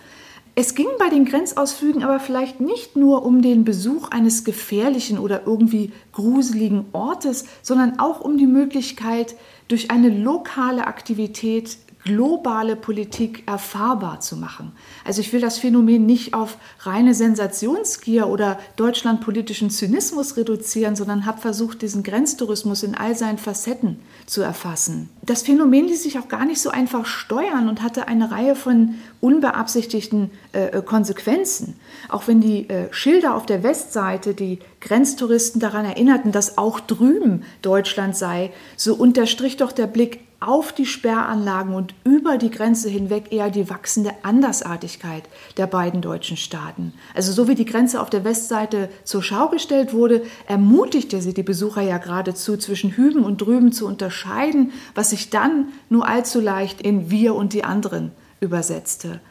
Es 0.57 0.73
ging 0.73 0.87
bei 0.97 1.09
den 1.09 1.25
Grenzausflügen 1.25 2.01
aber 2.01 2.21
vielleicht 2.21 2.61
nicht 2.61 2.95
nur 2.95 3.25
um 3.25 3.41
den 3.41 3.65
Besuch 3.65 4.11
eines 4.11 4.45
gefährlichen 4.45 5.19
oder 5.19 5.41
irgendwie 5.45 5.91
gruseligen 6.13 6.85
Ortes, 6.93 7.43
sondern 7.61 7.99
auch 7.99 8.21
um 8.21 8.37
die 8.37 8.47
Möglichkeit, 8.47 9.35
durch 9.67 9.91
eine 9.91 10.09
lokale 10.09 10.87
Aktivität 10.87 11.77
globale 12.05 12.75
Politik 12.75 13.43
erfahrbar 13.47 14.19
zu 14.19 14.37
machen. 14.37 14.71
Also 15.03 15.21
ich 15.21 15.33
will 15.33 15.41
das 15.41 15.57
Phänomen 15.57 16.05
nicht 16.05 16.35
auf 16.35 16.57
reine 16.81 17.15
Sensationsgier 17.15 18.27
oder 18.27 18.59
deutschlandpolitischen 18.75 19.71
Zynismus 19.71 20.37
reduzieren, 20.37 20.95
sondern 20.95 21.25
habe 21.25 21.41
versucht, 21.41 21.81
diesen 21.81 22.03
Grenztourismus 22.03 22.83
in 22.83 22.95
all 22.95 23.15
seinen 23.15 23.39
Facetten 23.39 23.99
zu 24.27 24.41
erfassen. 24.41 25.09
Das 25.25 25.41
Phänomen 25.41 25.87
ließ 25.87 26.03
sich 26.03 26.19
auch 26.19 26.27
gar 26.27 26.45
nicht 26.45 26.61
so 26.61 26.69
einfach 26.69 27.05
steuern 27.05 27.67
und 27.67 27.81
hatte 27.81 28.07
eine 28.07 28.29
Reihe 28.29 28.55
von 28.55 28.95
unbeabsichtigten 29.21 30.29
äh, 30.51 30.81
Konsequenzen. 30.83 31.79
Auch 32.09 32.27
wenn 32.27 32.41
die 32.41 32.69
äh, 32.69 32.93
Schilder 32.93 33.35
auf 33.35 33.47
der 33.47 33.63
Westseite 33.63 34.35
die 34.35 34.59
Grenztouristen 34.81 35.59
daran 35.59 35.85
erinnerten, 35.85 36.31
dass 36.31 36.59
auch 36.59 36.79
drüben 36.79 37.43
Deutschland 37.63 38.15
sei, 38.15 38.51
so 38.77 38.93
unterstrich 38.93 39.57
doch 39.57 39.71
der 39.71 39.87
Blick 39.87 40.19
auf 40.45 40.73
die 40.73 40.85
Sperranlagen 40.85 41.73
und 41.73 41.95
über 42.03 42.37
die 42.37 42.51
Grenze 42.51 42.89
hinweg 42.89 43.31
eher 43.31 43.49
die 43.49 43.69
wachsende 43.69 44.11
Andersartigkeit 44.23 45.23
der 45.57 45.65
beiden 45.65 46.01
deutschen 46.01 46.37
Staaten. 46.37 46.93
Also 47.15 47.31
so 47.31 47.47
wie 47.47 47.55
die 47.55 47.65
Grenze 47.65 48.01
auf 48.01 48.09
der 48.09 48.23
Westseite 48.23 48.89
zur 49.03 49.23
Schau 49.23 49.47
gestellt 49.49 49.93
wurde, 49.93 50.23
ermutigte 50.47 51.21
sie 51.21 51.33
die 51.33 51.43
Besucher 51.43 51.81
ja 51.81 51.97
geradezu 51.97 52.57
zwischen 52.57 52.91
hüben 52.91 53.23
und 53.23 53.41
drüben 53.41 53.71
zu 53.71 53.87
unterscheiden, 53.87 54.71
was 54.93 55.11
sich 55.15 55.29
dann 55.29 55.69
nur 55.89 56.07
allzu 56.07 56.41
leicht 56.41 56.81
in 56.81 57.09
wir 57.09 57.35
und 57.35 57.53
die 57.53 57.63
anderen 57.63 58.11
übersetzte. 58.41 59.21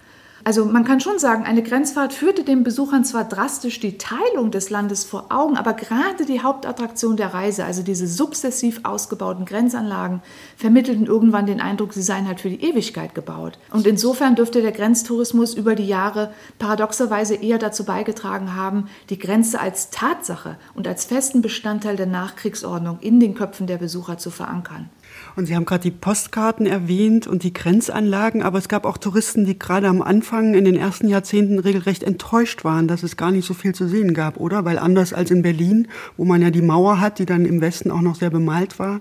Also 0.46 0.66
man 0.66 0.84
kann 0.84 1.00
schon 1.00 1.18
sagen, 1.18 1.44
eine 1.44 1.62
Grenzfahrt 1.62 2.12
führte 2.12 2.44
den 2.44 2.64
Besuchern 2.64 3.02
zwar 3.02 3.24
drastisch 3.24 3.80
die 3.80 3.96
Teilung 3.96 4.50
des 4.50 4.68
Landes 4.68 5.02
vor 5.02 5.26
Augen, 5.30 5.56
aber 5.56 5.72
gerade 5.72 6.26
die 6.26 6.42
Hauptattraktion 6.42 7.16
der 7.16 7.32
Reise, 7.32 7.64
also 7.64 7.82
diese 7.82 8.06
sukzessiv 8.06 8.80
ausgebauten 8.82 9.46
Grenzanlagen, 9.46 10.20
vermittelten 10.58 11.06
irgendwann 11.06 11.46
den 11.46 11.62
Eindruck, 11.62 11.94
sie 11.94 12.02
seien 12.02 12.28
halt 12.28 12.40
für 12.40 12.50
die 12.50 12.62
Ewigkeit 12.62 13.14
gebaut. 13.14 13.58
Und 13.70 13.86
insofern 13.86 14.34
dürfte 14.34 14.60
der 14.60 14.72
Grenztourismus 14.72 15.54
über 15.54 15.74
die 15.74 15.88
Jahre 15.88 16.30
paradoxerweise 16.58 17.36
eher 17.36 17.58
dazu 17.58 17.84
beigetragen 17.84 18.54
haben, 18.54 18.88
die 19.08 19.18
Grenze 19.18 19.58
als 19.58 19.88
Tatsache 19.88 20.58
und 20.74 20.86
als 20.86 21.06
festen 21.06 21.40
Bestandteil 21.40 21.96
der 21.96 22.04
Nachkriegsordnung 22.04 22.98
in 23.00 23.18
den 23.18 23.34
Köpfen 23.34 23.66
der 23.66 23.78
Besucher 23.78 24.18
zu 24.18 24.28
verankern. 24.30 24.90
Und 25.36 25.46
Sie 25.46 25.54
haben 25.54 25.64
gerade 25.64 25.82
die 25.82 25.90
Postkarten 25.90 26.66
erwähnt 26.66 27.28
und 27.28 27.44
die 27.44 27.52
Grenzanlagen, 27.52 28.42
aber 28.42 28.58
es 28.58 28.68
gab 28.68 28.84
auch 28.84 28.98
Touristen, 28.98 29.44
die 29.44 29.58
gerade 29.58 29.86
am 29.86 30.02
Anfang 30.02 30.33
in 30.40 30.64
den 30.64 30.76
ersten 30.76 31.08
Jahrzehnten 31.08 31.58
regelrecht 31.58 32.02
enttäuscht 32.02 32.64
waren, 32.64 32.88
dass 32.88 33.02
es 33.02 33.16
gar 33.16 33.30
nicht 33.30 33.46
so 33.46 33.54
viel 33.54 33.74
zu 33.74 33.88
sehen 33.88 34.14
gab, 34.14 34.38
oder? 34.38 34.64
Weil 34.64 34.78
anders 34.78 35.12
als 35.12 35.30
in 35.30 35.42
Berlin, 35.42 35.88
wo 36.16 36.24
man 36.24 36.42
ja 36.42 36.50
die 36.50 36.62
Mauer 36.62 37.00
hat, 37.00 37.18
die 37.18 37.26
dann 37.26 37.44
im 37.44 37.60
Westen 37.60 37.90
auch 37.90 38.00
noch 38.00 38.16
sehr 38.16 38.30
bemalt 38.30 38.78
war, 38.78 39.00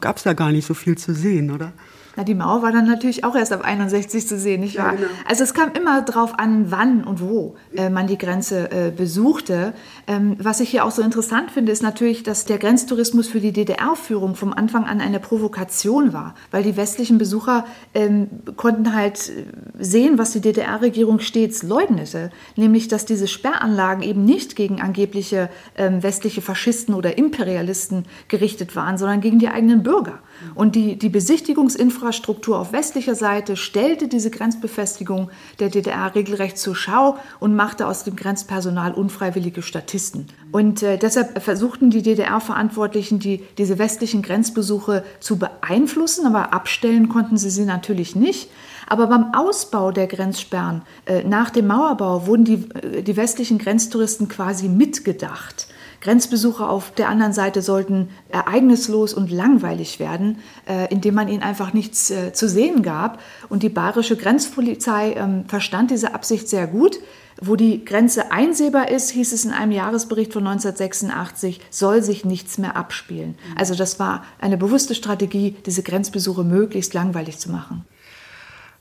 gab 0.00 0.16
es 0.16 0.22
da 0.22 0.32
gar 0.32 0.52
nicht 0.52 0.66
so 0.66 0.74
viel 0.74 0.96
zu 0.96 1.14
sehen, 1.14 1.50
oder? 1.50 1.72
Na, 2.18 2.24
die 2.24 2.34
Mauer 2.34 2.62
war 2.62 2.72
dann 2.72 2.84
natürlich 2.84 3.22
auch 3.22 3.36
erst 3.36 3.52
ab 3.52 3.64
61 3.64 4.26
zu 4.26 4.36
sehen, 4.40 4.62
nicht 4.62 4.76
wahr? 4.76 4.86
Ja, 4.86 4.96
genau. 4.96 5.08
Also 5.28 5.44
es 5.44 5.54
kam 5.54 5.70
immer 5.70 6.02
darauf 6.02 6.36
an, 6.36 6.72
wann 6.72 7.04
und 7.04 7.20
wo 7.20 7.54
äh, 7.76 7.90
man 7.90 8.08
die 8.08 8.18
Grenze 8.18 8.72
äh, 8.72 8.90
besuchte. 8.90 9.72
Ähm, 10.08 10.34
was 10.40 10.58
ich 10.58 10.68
hier 10.68 10.84
auch 10.84 10.90
so 10.90 11.00
interessant 11.00 11.52
finde, 11.52 11.70
ist 11.70 11.80
natürlich, 11.80 12.24
dass 12.24 12.44
der 12.44 12.58
Grenztourismus 12.58 13.28
für 13.28 13.38
die 13.38 13.52
DDR-Führung 13.52 14.34
vom 14.34 14.52
Anfang 14.52 14.84
an 14.84 15.00
eine 15.00 15.20
Provokation 15.20 16.12
war, 16.12 16.34
weil 16.50 16.64
die 16.64 16.76
westlichen 16.76 17.18
Besucher 17.18 17.64
ähm, 17.94 18.26
konnten 18.56 18.96
halt 18.96 19.30
sehen, 19.78 20.18
was 20.18 20.32
die 20.32 20.40
DDR-Regierung 20.40 21.20
stets 21.20 21.62
leugnete, 21.62 22.32
nämlich, 22.56 22.88
dass 22.88 23.06
diese 23.06 23.28
Sperranlagen 23.28 24.02
eben 24.02 24.24
nicht 24.24 24.56
gegen 24.56 24.80
angebliche 24.80 25.50
ähm, 25.76 26.02
westliche 26.02 26.42
Faschisten 26.42 26.94
oder 26.94 27.16
Imperialisten 27.16 28.06
gerichtet 28.26 28.74
waren, 28.74 28.98
sondern 28.98 29.20
gegen 29.20 29.38
die 29.38 29.46
eigenen 29.46 29.84
Bürger. 29.84 30.18
Und 30.54 30.74
die, 30.74 30.96
die 30.98 31.08
Besichtigungsinfrastruktur 31.08 32.58
auf 32.58 32.72
westlicher 32.72 33.14
Seite 33.14 33.56
stellte 33.56 34.08
diese 34.08 34.30
Grenzbefestigung 34.30 35.30
der 35.58 35.68
DDR 35.68 36.14
regelrecht 36.14 36.58
zur 36.58 36.76
Schau 36.76 37.16
und 37.40 37.54
machte 37.54 37.86
aus 37.86 38.04
dem 38.04 38.16
Grenzpersonal 38.16 38.92
unfreiwillige 38.92 39.62
Statisten. 39.62 40.26
Und 40.52 40.82
äh, 40.82 40.98
deshalb 40.98 41.42
versuchten 41.42 41.90
die 41.90 42.02
DDR-Verantwortlichen, 42.02 43.18
die, 43.18 43.44
diese 43.58 43.78
westlichen 43.78 44.22
Grenzbesuche 44.22 45.04
zu 45.20 45.38
beeinflussen, 45.38 46.26
aber 46.26 46.52
abstellen 46.52 47.08
konnten 47.08 47.36
sie 47.36 47.50
sie 47.50 47.64
natürlich 47.64 48.16
nicht. 48.16 48.50
Aber 48.86 49.06
beim 49.08 49.34
Ausbau 49.34 49.90
der 49.92 50.06
Grenzsperren 50.06 50.82
äh, 51.04 51.22
nach 51.22 51.50
dem 51.50 51.66
Mauerbau 51.66 52.26
wurden 52.26 52.44
die, 52.44 52.68
äh, 52.82 53.02
die 53.02 53.16
westlichen 53.16 53.58
Grenztouristen 53.58 54.28
quasi 54.28 54.68
mitgedacht. 54.68 55.68
Grenzbesucher 56.00 56.70
auf 56.70 56.92
der 56.92 57.08
anderen 57.08 57.32
Seite 57.32 57.60
sollten 57.60 58.10
ereignislos 58.28 59.14
und 59.14 59.30
langweilig 59.30 59.98
werden, 59.98 60.38
äh, 60.68 60.92
indem 60.92 61.14
man 61.14 61.28
ihnen 61.28 61.42
einfach 61.42 61.72
nichts 61.72 62.10
äh, 62.10 62.32
zu 62.32 62.48
sehen 62.48 62.82
gab. 62.82 63.20
Und 63.48 63.62
die 63.62 63.68
bayerische 63.68 64.16
Grenzpolizei 64.16 65.14
ähm, 65.14 65.44
verstand 65.48 65.90
diese 65.90 66.14
Absicht 66.14 66.48
sehr 66.48 66.66
gut. 66.66 67.00
Wo 67.40 67.54
die 67.54 67.84
Grenze 67.84 68.32
einsehbar 68.32 68.90
ist, 68.90 69.10
hieß 69.10 69.32
es 69.32 69.44
in 69.44 69.52
einem 69.52 69.70
Jahresbericht 69.70 70.32
von 70.32 70.46
1986, 70.46 71.60
soll 71.70 72.02
sich 72.02 72.24
nichts 72.24 72.58
mehr 72.58 72.76
abspielen. 72.76 73.36
Also 73.56 73.76
das 73.76 74.00
war 74.00 74.24
eine 74.40 74.56
bewusste 74.56 74.96
Strategie, 74.96 75.56
diese 75.64 75.84
Grenzbesuche 75.84 76.42
möglichst 76.42 76.94
langweilig 76.94 77.38
zu 77.38 77.50
machen. 77.50 77.84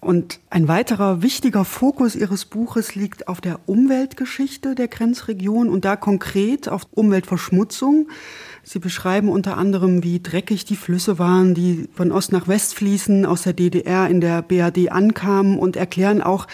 Und 0.07 0.39
ein 0.49 0.69
weiterer 0.69 1.21
wichtiger 1.21 1.65
Fokus 1.65 2.15
Ihres 2.15 2.45
Buches 2.45 2.95
liegt 2.95 3.27
auf 3.27 3.41
der 3.41 3.59
Umweltgeschichte 3.65 4.73
der 4.73 4.87
Grenzregion 4.87 5.67
und 5.67 5.83
da 5.83 5.97
konkret 5.97 6.69
auf 6.69 6.83
Umweltverschmutzung. 6.91 8.07
Sie 8.63 8.79
beschreiben 8.79 9.27
unter 9.27 9.57
anderem, 9.57 10.03
wie 10.03 10.21
dreckig 10.21 10.63
die 10.63 10.77
Flüsse 10.77 11.19
waren, 11.19 11.53
die 11.55 11.89
von 11.93 12.13
Ost 12.13 12.31
nach 12.31 12.47
West 12.47 12.75
fließen, 12.75 13.25
aus 13.25 13.41
der 13.41 13.51
DDR 13.51 14.07
in 14.07 14.21
der 14.21 14.43
BRD 14.43 14.93
ankamen 14.93 15.59
und 15.59 15.75
erklären 15.75 16.21
auch, 16.21 16.47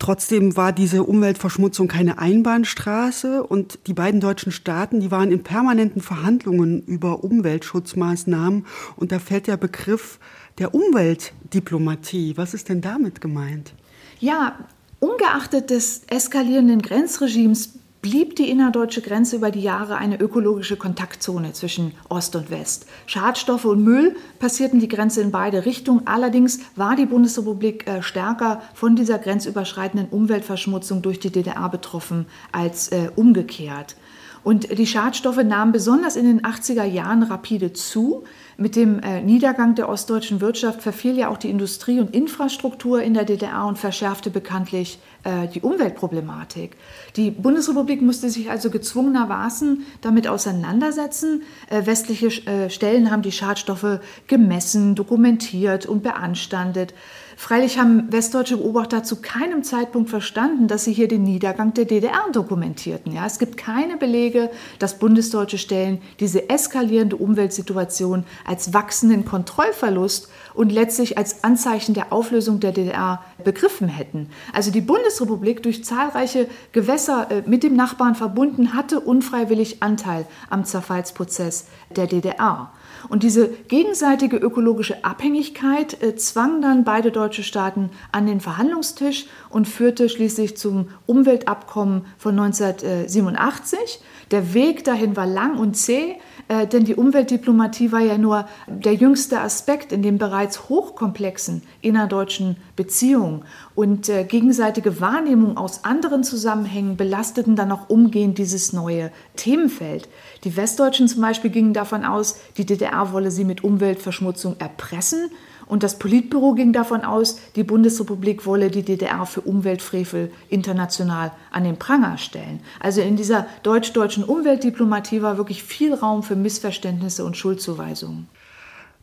Trotzdem 0.00 0.56
war 0.56 0.72
diese 0.72 1.04
Umweltverschmutzung 1.04 1.86
keine 1.86 2.18
Einbahnstraße 2.18 3.44
und 3.44 3.78
die 3.86 3.94
beiden 3.94 4.20
deutschen 4.20 4.50
Staaten, 4.50 5.00
die 5.00 5.12
waren 5.12 5.30
in 5.30 5.44
permanenten 5.44 6.02
Verhandlungen 6.02 6.82
über 6.82 7.22
Umweltschutzmaßnahmen 7.22 8.66
und 8.96 9.12
da 9.12 9.20
fällt 9.20 9.46
der 9.46 9.56
Begriff 9.56 10.18
der 10.58 10.74
Umweltdiplomatie. 10.74 12.36
Was 12.36 12.54
ist 12.54 12.68
denn 12.68 12.80
damit 12.80 13.20
gemeint? 13.20 13.72
Ja, 14.20 14.58
ungeachtet 15.00 15.70
des 15.70 16.02
eskalierenden 16.08 16.82
Grenzregimes 16.82 17.78
blieb 18.04 18.36
die 18.36 18.50
innerdeutsche 18.50 19.00
Grenze 19.00 19.36
über 19.36 19.50
die 19.50 19.62
Jahre 19.62 19.96
eine 19.96 20.20
ökologische 20.20 20.76
Kontaktzone 20.76 21.54
zwischen 21.54 21.92
Ost 22.10 22.36
und 22.36 22.50
West. 22.50 22.86
Schadstoffe 23.06 23.64
und 23.64 23.82
Müll 23.82 24.14
passierten 24.38 24.78
die 24.78 24.88
Grenze 24.88 25.22
in 25.22 25.30
beide 25.30 25.64
Richtungen. 25.64 26.06
Allerdings 26.06 26.60
war 26.76 26.96
die 26.96 27.06
Bundesrepublik 27.06 27.86
äh, 27.86 28.02
stärker 28.02 28.60
von 28.74 28.94
dieser 28.94 29.18
grenzüberschreitenden 29.18 30.10
Umweltverschmutzung 30.10 31.00
durch 31.00 31.18
die 31.18 31.32
DDR 31.32 31.70
betroffen 31.70 32.26
als 32.52 32.88
äh, 32.88 33.08
umgekehrt. 33.16 33.96
Und 34.44 34.78
die 34.78 34.86
Schadstoffe 34.86 35.42
nahmen 35.42 35.72
besonders 35.72 36.16
in 36.16 36.26
den 36.26 36.42
80er 36.42 36.84
Jahren 36.84 37.22
rapide 37.22 37.72
zu. 37.72 38.24
Mit 38.58 38.76
dem 38.76 39.00
äh, 39.00 39.22
Niedergang 39.22 39.74
der 39.74 39.88
ostdeutschen 39.88 40.42
Wirtschaft 40.42 40.82
verfiel 40.82 41.16
ja 41.16 41.28
auch 41.28 41.38
die 41.38 41.48
Industrie 41.48 41.98
und 41.98 42.14
Infrastruktur 42.14 43.02
in 43.02 43.14
der 43.14 43.24
DDR 43.24 43.64
und 43.64 43.78
verschärfte 43.78 44.28
bekanntlich 44.28 44.98
äh, 45.24 45.48
die 45.48 45.62
Umweltproblematik. 45.62 46.76
Die 47.16 47.30
Bundesrepublik 47.30 48.02
musste 48.02 48.28
sich 48.28 48.50
also 48.50 48.68
gezwungenermaßen 48.68 49.86
damit 50.02 50.28
auseinandersetzen. 50.28 51.42
Äh, 51.70 51.86
westliche 51.86 52.30
Stellen 52.70 53.10
haben 53.10 53.22
die 53.22 53.32
Schadstoffe 53.32 54.00
gemessen, 54.26 54.94
dokumentiert 54.94 55.86
und 55.86 56.02
beanstandet. 56.02 56.92
Freilich 57.36 57.78
haben 57.78 58.12
westdeutsche 58.12 58.56
Beobachter 58.56 59.02
zu 59.02 59.16
keinem 59.16 59.62
Zeitpunkt 59.64 60.10
verstanden, 60.10 60.68
dass 60.68 60.84
sie 60.84 60.92
hier 60.92 61.08
den 61.08 61.22
Niedergang 61.24 61.74
der 61.74 61.84
DDR 61.84 62.30
dokumentierten. 62.32 63.12
Ja, 63.12 63.26
es 63.26 63.38
gibt 63.38 63.56
keine 63.56 63.96
Belege, 63.96 64.50
dass 64.78 64.98
bundesdeutsche 64.98 65.58
Stellen 65.58 66.00
diese 66.20 66.48
eskalierende 66.48 67.16
Umweltsituation 67.16 68.24
als 68.46 68.72
wachsenden 68.72 69.24
Kontrollverlust 69.24 70.28
und 70.54 70.70
letztlich 70.72 71.18
als 71.18 71.44
Anzeichen 71.44 71.94
der 71.94 72.12
Auflösung 72.12 72.60
der 72.60 72.72
DDR 72.72 73.24
begriffen 73.42 73.88
hätten. 73.88 74.28
Also 74.52 74.70
die 74.70 74.80
Bundesrepublik 74.80 75.62
durch 75.62 75.84
zahlreiche 75.84 76.46
Gewässer 76.72 77.30
äh, 77.30 77.42
mit 77.46 77.62
dem 77.62 77.74
Nachbarn 77.76 78.14
verbunden 78.14 78.74
hatte 78.74 79.00
unfreiwillig 79.00 79.82
Anteil 79.82 80.26
am 80.50 80.64
Zerfallsprozess 80.64 81.66
der 81.94 82.06
DDR. 82.06 82.70
Und 83.08 83.22
diese 83.22 83.48
gegenseitige 83.48 84.36
ökologische 84.36 85.04
Abhängigkeit 85.04 86.02
äh, 86.02 86.16
zwang 86.16 86.62
dann 86.62 86.84
beide 86.84 87.10
deutsche 87.10 87.42
Staaten 87.42 87.90
an 88.12 88.26
den 88.26 88.40
Verhandlungstisch 88.40 89.26
und 89.50 89.68
führte 89.68 90.08
schließlich 90.08 90.56
zum 90.56 90.88
Umweltabkommen 91.06 92.06
von 92.18 92.38
1987. 92.38 94.00
Der 94.30 94.54
Weg 94.54 94.84
dahin 94.84 95.16
war 95.16 95.26
lang 95.26 95.58
und 95.58 95.76
zäh. 95.76 96.16
Äh, 96.48 96.66
denn 96.66 96.84
die 96.84 96.94
Umweltdiplomatie 96.94 97.92
war 97.92 98.00
ja 98.00 98.18
nur 98.18 98.46
der 98.66 98.94
jüngste 98.94 99.40
Aspekt 99.40 99.92
in 99.92 100.02
den 100.02 100.18
bereits 100.18 100.68
hochkomplexen 100.68 101.62
innerdeutschen 101.80 102.56
Beziehungen. 102.76 103.44
Und 103.74 104.08
äh, 104.08 104.24
gegenseitige 104.24 105.00
Wahrnehmung 105.00 105.56
aus 105.56 105.84
anderen 105.84 106.24
Zusammenhängen 106.24 106.96
belasteten 106.96 107.56
dann 107.56 107.72
auch 107.72 107.88
umgehend 107.88 108.38
dieses 108.38 108.72
neue 108.72 109.10
Themenfeld. 109.36 110.08
Die 110.44 110.56
Westdeutschen 110.56 111.08
zum 111.08 111.22
Beispiel 111.22 111.50
gingen 111.50 111.72
davon 111.72 112.04
aus, 112.04 112.36
die 112.56 112.66
DDR 112.66 113.12
wolle 113.12 113.30
sie 113.30 113.44
mit 113.44 113.64
Umweltverschmutzung 113.64 114.56
erpressen. 114.58 115.30
Und 115.74 115.82
das 115.82 115.98
Politbüro 115.98 116.52
ging 116.52 116.72
davon 116.72 117.00
aus, 117.00 117.40
die 117.56 117.64
Bundesrepublik 117.64 118.46
wolle 118.46 118.70
die 118.70 118.84
DDR 118.84 119.26
für 119.26 119.40
Umweltfrevel 119.40 120.30
international 120.48 121.32
an 121.50 121.64
den 121.64 121.80
Pranger 121.80 122.16
stellen. 122.16 122.60
Also 122.78 123.00
in 123.00 123.16
dieser 123.16 123.48
deutsch-deutschen 123.64 124.22
Umweltdiplomatie 124.22 125.20
war 125.20 125.36
wirklich 125.36 125.64
viel 125.64 125.92
Raum 125.92 126.22
für 126.22 126.36
Missverständnisse 126.36 127.24
und 127.24 127.36
Schuldzuweisungen. 127.36 128.28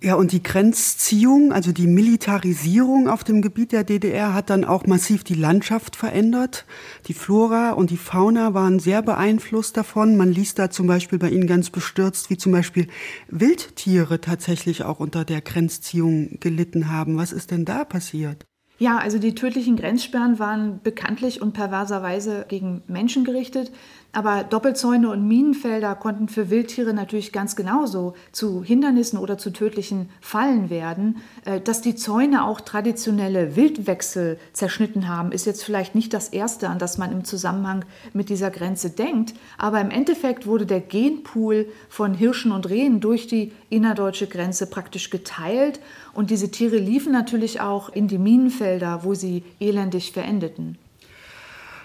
Ja, 0.04 0.16
und 0.16 0.32
die 0.32 0.42
Grenzziehung, 0.42 1.54
also 1.54 1.72
die 1.72 1.86
Militarisierung 1.86 3.08
auf 3.08 3.24
dem 3.24 3.44
Gebiet 3.44 3.72
der 3.72 3.84
DDR 3.84 4.34
hat 4.34 4.50
dann 4.50 4.66
auch 4.66 4.88
massiv 4.88 5.24
die 5.24 5.36
Landschaft 5.36 5.96
verändert. 5.96 6.66
Die 7.06 7.14
Flora 7.14 7.74
und 7.74 7.92
die 7.92 7.98
Fauna 7.98 8.56
waren 8.56 8.80
sehr 8.80 9.04
beeinflusst 9.04 9.78
davon. 9.78 10.18
Man 10.18 10.32
liest 10.32 10.58
da 10.58 10.72
zum 10.72 10.88
Beispiel 10.88 11.20
bei 11.20 11.30
Ihnen 11.30 11.46
ganz 11.46 11.70
bestürzt, 11.70 12.32
wie 12.32 12.38
zum 12.38 12.52
Beispiel 12.52 12.88
Wildtiere 13.28 14.20
tatsächlich 14.20 14.84
auch 14.84 15.00
unter 15.00 15.24
der 15.24 15.42
Grenzziehung 15.42 16.40
gelitten 16.40 16.92
haben. 16.92 17.18
Was 17.18 17.32
ist 17.32 17.52
denn 17.52 17.64
da 17.64 17.86
passiert? 17.86 18.48
Ja, 18.80 18.98
also 18.98 19.20
die 19.20 19.36
tödlichen 19.36 19.76
Grenzsperren 19.76 20.40
waren 20.40 20.80
bekanntlich 20.82 21.44
und 21.44 21.54
perverserweise 21.54 22.46
gegen 22.48 22.82
Menschen 22.88 23.24
gerichtet. 23.24 23.72
Aber 24.14 24.44
Doppelzäune 24.44 25.10
und 25.10 25.26
Minenfelder 25.26 25.96
konnten 25.96 26.28
für 26.28 26.50
Wildtiere 26.50 26.94
natürlich 26.94 27.32
ganz 27.32 27.56
genauso 27.56 28.14
zu 28.34 28.62
Hindernissen 28.62 29.18
oder 29.18 29.38
zu 29.38 29.52
tödlichen 29.52 30.10
Fallen 30.20 30.70
werden. 30.70 31.18
Äh, 31.46 31.62
dass 31.62 31.82
die 31.82 31.96
Zäune 31.96 32.44
auch 32.44 32.60
traditionelle 32.60 33.56
Wildwechsel 33.56 34.38
zerschnitten 34.52 35.08
haben, 35.08 35.32
ist 35.32 35.46
jetzt 35.46 35.64
vielleicht 35.64 35.96
nicht 35.96 36.14
das 36.14 36.28
Erste, 36.28 36.68
an 36.68 36.78
das 36.78 36.98
man 36.98 37.12
im 37.14 37.24
Zusammenhang 37.24 37.86
mit 38.12 38.28
dieser 38.28 38.52
Grenze 38.52 38.90
denkt. 38.90 39.34
Aber 39.58 39.80
im 39.80 39.92
Endeffekt 39.92 40.46
wurde 40.46 40.66
der 40.66 40.82
Genpool 40.82 41.68
von 41.88 42.14
Hirschen 42.14 42.52
und 42.52 42.70
Rehen 42.70 43.00
durch 43.00 43.28
die 43.28 43.54
innerdeutsche 43.70 44.28
Grenze 44.28 44.68
praktisch 44.68 45.10
geteilt. 45.10 45.80
Und 46.14 46.32
diese 46.32 46.52
Tiere 46.52 46.78
liefen 46.78 47.14
natürlich 47.14 47.62
auch 47.62 47.88
in 47.88 48.10
die 48.10 48.18
Minenfelder, 48.18 49.06
wo 49.06 49.14
sie 49.14 49.44
elendig 49.62 50.12
verendeten. 50.12 50.78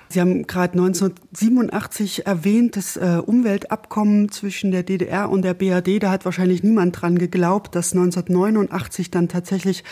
Sie 0.09 0.21
haben 0.21 0.47
gerade 0.47 0.75
1987 0.75 2.27
erwähnt, 2.27 2.77
das 2.77 2.97
äh, 2.97 3.21
Umweltabkommen 3.25 4.31
zwischen 4.31 4.71
der 4.71 4.83
DDR 4.83 5.31
und 5.31 5.43
der 5.43 5.55
BRD. 5.55 6.03
Da 6.03 6.11
hat 6.11 6.25
wahrscheinlich 6.25 6.63
niemand 6.63 7.01
dran 7.01 7.19
geglaubt, 7.19 7.75
dass 7.75 7.93
1989 7.93 9.11
dann 9.11 9.29
tatsächlich 9.29 9.83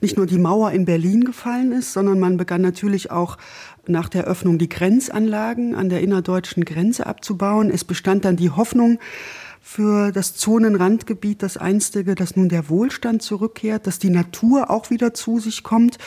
nicht 0.00 0.16
nur 0.16 0.26
die 0.26 0.38
Mauer 0.38 0.72
in 0.72 0.84
Berlin 0.84 1.24
gefallen 1.24 1.72
ist, 1.72 1.92
sondern 1.92 2.20
man 2.20 2.36
begann 2.36 2.60
natürlich 2.60 3.10
auch 3.10 3.38
nach 3.86 4.08
der 4.08 4.24
Öffnung 4.24 4.58
die 4.58 4.68
Grenzanlagen 4.68 5.74
an 5.74 5.88
der 5.88 6.02
innerdeutschen 6.02 6.64
Grenze 6.64 7.06
abzubauen. 7.06 7.70
Es 7.70 7.84
bestand 7.84 8.24
dann 8.24 8.36
die 8.36 8.50
Hoffnung, 8.50 8.98
für 9.64 10.10
das 10.10 10.34
Zonenrandgebiet 10.34 11.40
das 11.40 11.56
einstige, 11.56 12.16
dass 12.16 12.34
nun 12.34 12.48
der 12.48 12.68
Wohlstand 12.68 13.22
zurückkehrt, 13.22 13.86
dass 13.86 14.00
die 14.00 14.10
Natur 14.10 14.70
auch 14.70 14.90
wieder 14.90 15.14
zu 15.14 15.38
sich 15.38 15.62
kommt 15.62 15.98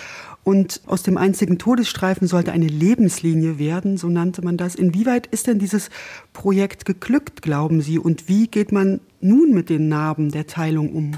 und 0.45 0.81
aus 0.85 1.01
dem 1.01 1.17
einzigen 1.17 1.57
Todesstreifen 1.57 2.27
sollte 2.27 2.51
eine 2.51 2.67
Lebenslinie 2.67 3.57
werden, 3.57 3.97
so 3.97 4.07
nannte 4.07 4.43
man 4.43 4.57
das. 4.57 4.75
Inwieweit 4.75 5.25
ist 5.25 5.47
denn 5.47 5.57
dieses 5.57 5.89
Projekt 6.33 6.85
geglückt, 6.85 7.41
glauben 7.41 7.81
Sie? 7.81 7.97
Und 7.97 8.29
wie 8.29 8.47
geht 8.47 8.71
man 8.71 9.01
nun 9.19 9.53
mit 9.55 9.69
den 9.69 9.89
Narben 9.89 10.29
der 10.29 10.45
Teilung 10.45 10.93
um? 10.93 11.17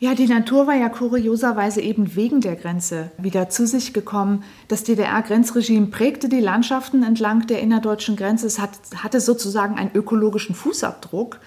Ja, 0.00 0.14
die 0.14 0.26
Natur 0.26 0.66
war 0.66 0.76
ja 0.76 0.90
kurioserweise 0.90 1.80
eben 1.80 2.14
wegen 2.14 2.42
der 2.42 2.56
Grenze 2.56 3.10
wieder 3.16 3.48
zu 3.48 3.66
sich 3.66 3.94
gekommen. 3.94 4.44
Das 4.68 4.84
DDR-Grenzregime 4.84 5.86
prägte 5.86 6.28
die 6.28 6.38
Landschaften 6.38 7.02
entlang 7.02 7.46
der 7.46 7.60
innerdeutschen 7.60 8.16
Grenze. 8.16 8.46
Es 8.46 8.60
hat, 8.60 8.70
hatte 8.96 9.20
sozusagen 9.20 9.76
einen 9.76 9.90
ökologischen 9.94 10.54
Fußabdruck. 10.54 11.40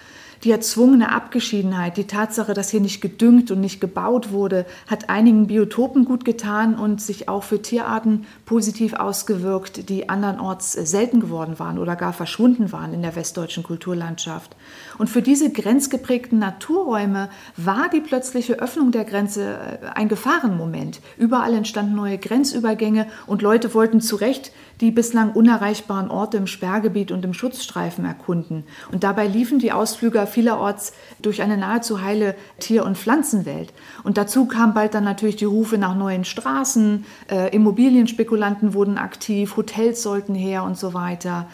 Die 0.44 0.50
erzwungene 0.50 1.12
Abgeschiedenheit, 1.12 1.96
die 1.96 2.08
Tatsache, 2.08 2.52
dass 2.52 2.70
hier 2.70 2.80
nicht 2.80 3.00
gedüngt 3.00 3.52
und 3.52 3.60
nicht 3.60 3.80
gebaut 3.80 4.32
wurde, 4.32 4.66
hat 4.88 5.08
einigen 5.08 5.46
Biotopen 5.46 6.04
gut 6.04 6.24
getan 6.24 6.74
und 6.74 7.00
sich 7.00 7.28
auch 7.28 7.44
für 7.44 7.62
Tierarten 7.62 8.26
positiv 8.44 8.94
ausgewirkt, 8.94 9.88
die 9.88 10.08
andernorts 10.08 10.72
selten 10.72 11.20
geworden 11.20 11.60
waren 11.60 11.78
oder 11.78 11.94
gar 11.94 12.12
verschwunden 12.12 12.72
waren 12.72 12.92
in 12.92 13.02
der 13.02 13.14
westdeutschen 13.14 13.62
Kulturlandschaft. 13.62 14.56
Und 14.98 15.08
für 15.08 15.22
diese 15.22 15.52
grenzgeprägten 15.52 16.40
Naturräume 16.40 17.28
war 17.56 17.88
die 17.88 18.00
plötzliche 18.00 18.54
Öffnung 18.54 18.90
der 18.90 19.04
Grenze 19.04 19.58
äh, 19.80 19.86
ein 19.94 20.08
Gefahrenmoment. 20.08 21.00
Überall 21.18 21.54
entstanden 21.54 21.94
neue 21.94 22.18
Grenzübergänge 22.18 23.06
und 23.28 23.42
Leute 23.42 23.72
wollten 23.74 24.00
zu 24.00 24.16
Recht 24.16 24.50
die 24.82 24.90
bislang 24.90 25.32
unerreichbaren 25.32 26.10
Orte 26.10 26.36
im 26.36 26.48
Sperrgebiet 26.48 27.12
und 27.12 27.24
im 27.24 27.32
Schutzstreifen 27.32 28.04
erkunden. 28.04 28.64
Und 28.90 29.04
dabei 29.04 29.28
liefen 29.28 29.60
die 29.60 29.70
Ausflüger 29.70 30.26
vielerorts 30.26 30.92
durch 31.22 31.40
eine 31.40 31.56
nahezu 31.56 32.02
heile 32.02 32.34
Tier- 32.58 32.84
und 32.84 32.98
Pflanzenwelt. 32.98 33.72
Und 34.02 34.18
dazu 34.18 34.46
kamen 34.46 34.74
bald 34.74 34.94
dann 34.94 35.04
natürlich 35.04 35.36
die 35.36 35.44
Rufe 35.44 35.78
nach 35.78 35.94
neuen 35.94 36.24
Straßen, 36.24 37.06
äh, 37.30 37.54
Immobilienspekulanten 37.54 38.74
wurden 38.74 38.98
aktiv, 38.98 39.56
Hotels 39.56 40.02
sollten 40.02 40.34
her 40.34 40.64
und 40.64 40.76
so 40.76 40.92
weiter. 40.92 41.46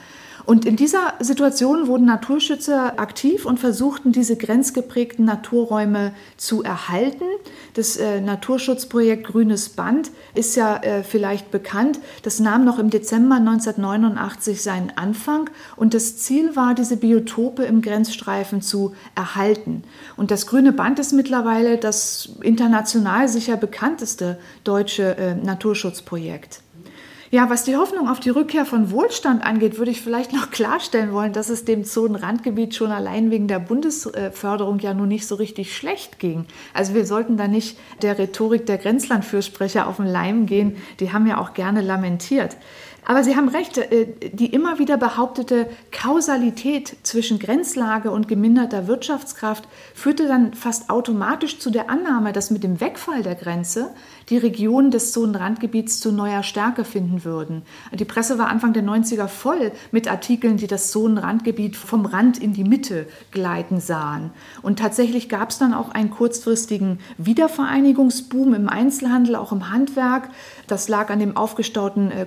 Und 0.48 0.64
in 0.64 0.76
dieser 0.76 1.12
Situation 1.20 1.88
wurden 1.88 2.06
Naturschützer 2.06 2.98
aktiv 2.98 3.44
und 3.44 3.60
versuchten, 3.60 4.12
diese 4.12 4.34
grenzgeprägten 4.34 5.26
Naturräume 5.26 6.14
zu 6.38 6.62
erhalten. 6.62 7.26
Das 7.74 7.98
äh, 7.98 8.22
Naturschutzprojekt 8.22 9.26
Grünes 9.26 9.68
Band 9.68 10.10
ist 10.34 10.56
ja 10.56 10.78
äh, 10.78 11.02
vielleicht 11.02 11.50
bekannt. 11.50 12.00
Das 12.22 12.40
nahm 12.40 12.64
noch 12.64 12.78
im 12.78 12.88
Dezember 12.88 13.34
1989 13.34 14.62
seinen 14.62 14.90
Anfang 14.96 15.50
und 15.76 15.92
das 15.92 16.16
Ziel 16.16 16.56
war, 16.56 16.74
diese 16.74 16.96
Biotope 16.96 17.64
im 17.64 17.82
Grenzstreifen 17.82 18.62
zu 18.62 18.94
erhalten. 19.14 19.82
Und 20.16 20.30
das 20.30 20.46
Grüne 20.46 20.72
Band 20.72 20.98
ist 20.98 21.12
mittlerweile 21.12 21.76
das 21.76 22.30
international 22.40 23.28
sicher 23.28 23.58
bekannteste 23.58 24.38
deutsche 24.64 25.14
äh, 25.18 25.34
Naturschutzprojekt. 25.34 26.62
Ja, 27.30 27.50
was 27.50 27.64
die 27.64 27.76
Hoffnung 27.76 28.08
auf 28.08 28.20
die 28.20 28.30
Rückkehr 28.30 28.64
von 28.64 28.90
Wohlstand 28.90 29.44
angeht, 29.44 29.76
würde 29.76 29.90
ich 29.90 30.00
vielleicht 30.00 30.32
noch 30.32 30.50
klarstellen 30.50 31.12
wollen, 31.12 31.34
dass 31.34 31.50
es 31.50 31.66
dem 31.66 31.84
Zonenrandgebiet 31.84 32.74
schon 32.74 32.90
allein 32.90 33.30
wegen 33.30 33.48
der 33.48 33.58
Bundesförderung 33.58 34.78
ja 34.78 34.94
nun 34.94 35.08
nicht 35.08 35.26
so 35.26 35.34
richtig 35.34 35.76
schlecht 35.76 36.18
ging. 36.18 36.46
Also 36.72 36.94
wir 36.94 37.04
sollten 37.04 37.36
da 37.36 37.46
nicht 37.46 37.78
der 38.00 38.18
Rhetorik 38.18 38.64
der 38.64 38.78
Grenzlandfürsprecher 38.78 39.86
auf 39.86 39.96
den 39.96 40.06
Leim 40.06 40.46
gehen. 40.46 40.76
Die 41.00 41.12
haben 41.12 41.26
ja 41.26 41.36
auch 41.36 41.52
gerne 41.52 41.82
lamentiert. 41.82 42.56
Aber 43.04 43.24
Sie 43.24 43.36
haben 43.36 43.48
recht, 43.48 43.78
äh, 43.78 44.06
die 44.32 44.52
immer 44.52 44.78
wieder 44.78 44.96
behauptete 44.96 45.68
Kausalität 45.92 46.96
zwischen 47.02 47.38
Grenzlage 47.38 48.10
und 48.10 48.28
geminderter 48.28 48.86
Wirtschaftskraft 48.86 49.66
führte 49.94 50.28
dann 50.28 50.54
fast 50.54 50.90
automatisch 50.90 51.58
zu 51.58 51.70
der 51.70 51.88
Annahme, 51.88 52.32
dass 52.32 52.50
mit 52.50 52.64
dem 52.64 52.80
Wegfall 52.80 53.22
der 53.22 53.34
Grenze 53.34 53.90
die 54.28 54.36
Regionen 54.36 54.90
des 54.90 55.12
Zonenrandgebiets 55.12 56.00
zu 56.00 56.12
neuer 56.12 56.42
Stärke 56.42 56.84
finden 56.84 57.24
würden. 57.24 57.62
Die 57.92 58.04
Presse 58.04 58.38
war 58.38 58.48
Anfang 58.48 58.74
der 58.74 58.82
90er 58.82 59.26
voll 59.26 59.72
mit 59.90 60.08
Artikeln, 60.08 60.58
die 60.58 60.66
das 60.66 60.90
Zonenrandgebiet 60.90 61.76
vom 61.76 62.04
Rand 62.04 62.38
in 62.38 62.52
die 62.52 62.64
Mitte 62.64 63.06
gleiten 63.30 63.80
sahen. 63.80 64.30
Und 64.60 64.78
tatsächlich 64.78 65.28
gab 65.28 65.50
es 65.50 65.58
dann 65.58 65.72
auch 65.72 65.90
einen 65.90 66.10
kurzfristigen 66.10 66.98
Wiedervereinigungsboom 67.16 68.54
im 68.54 68.68
Einzelhandel, 68.68 69.36
auch 69.36 69.52
im 69.52 69.72
Handwerk. 69.72 70.28
Das 70.66 70.88
lag 70.88 71.10
an 71.10 71.20
dem 71.20 71.36
aufgestauten 71.36 72.10
äh, 72.10 72.26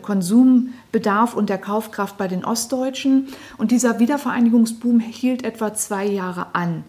Konsumbedarf 0.91 1.35
und 1.35 1.49
der 1.49 1.57
Kaufkraft 1.57 2.17
bei 2.17 2.27
den 2.27 2.45
Ostdeutschen. 2.45 3.27
Und 3.57 3.71
dieser 3.71 3.99
Wiedervereinigungsboom 3.99 4.99
hielt 4.99 5.43
etwa 5.43 5.73
zwei 5.73 6.05
Jahre 6.05 6.47
an. 6.53 6.83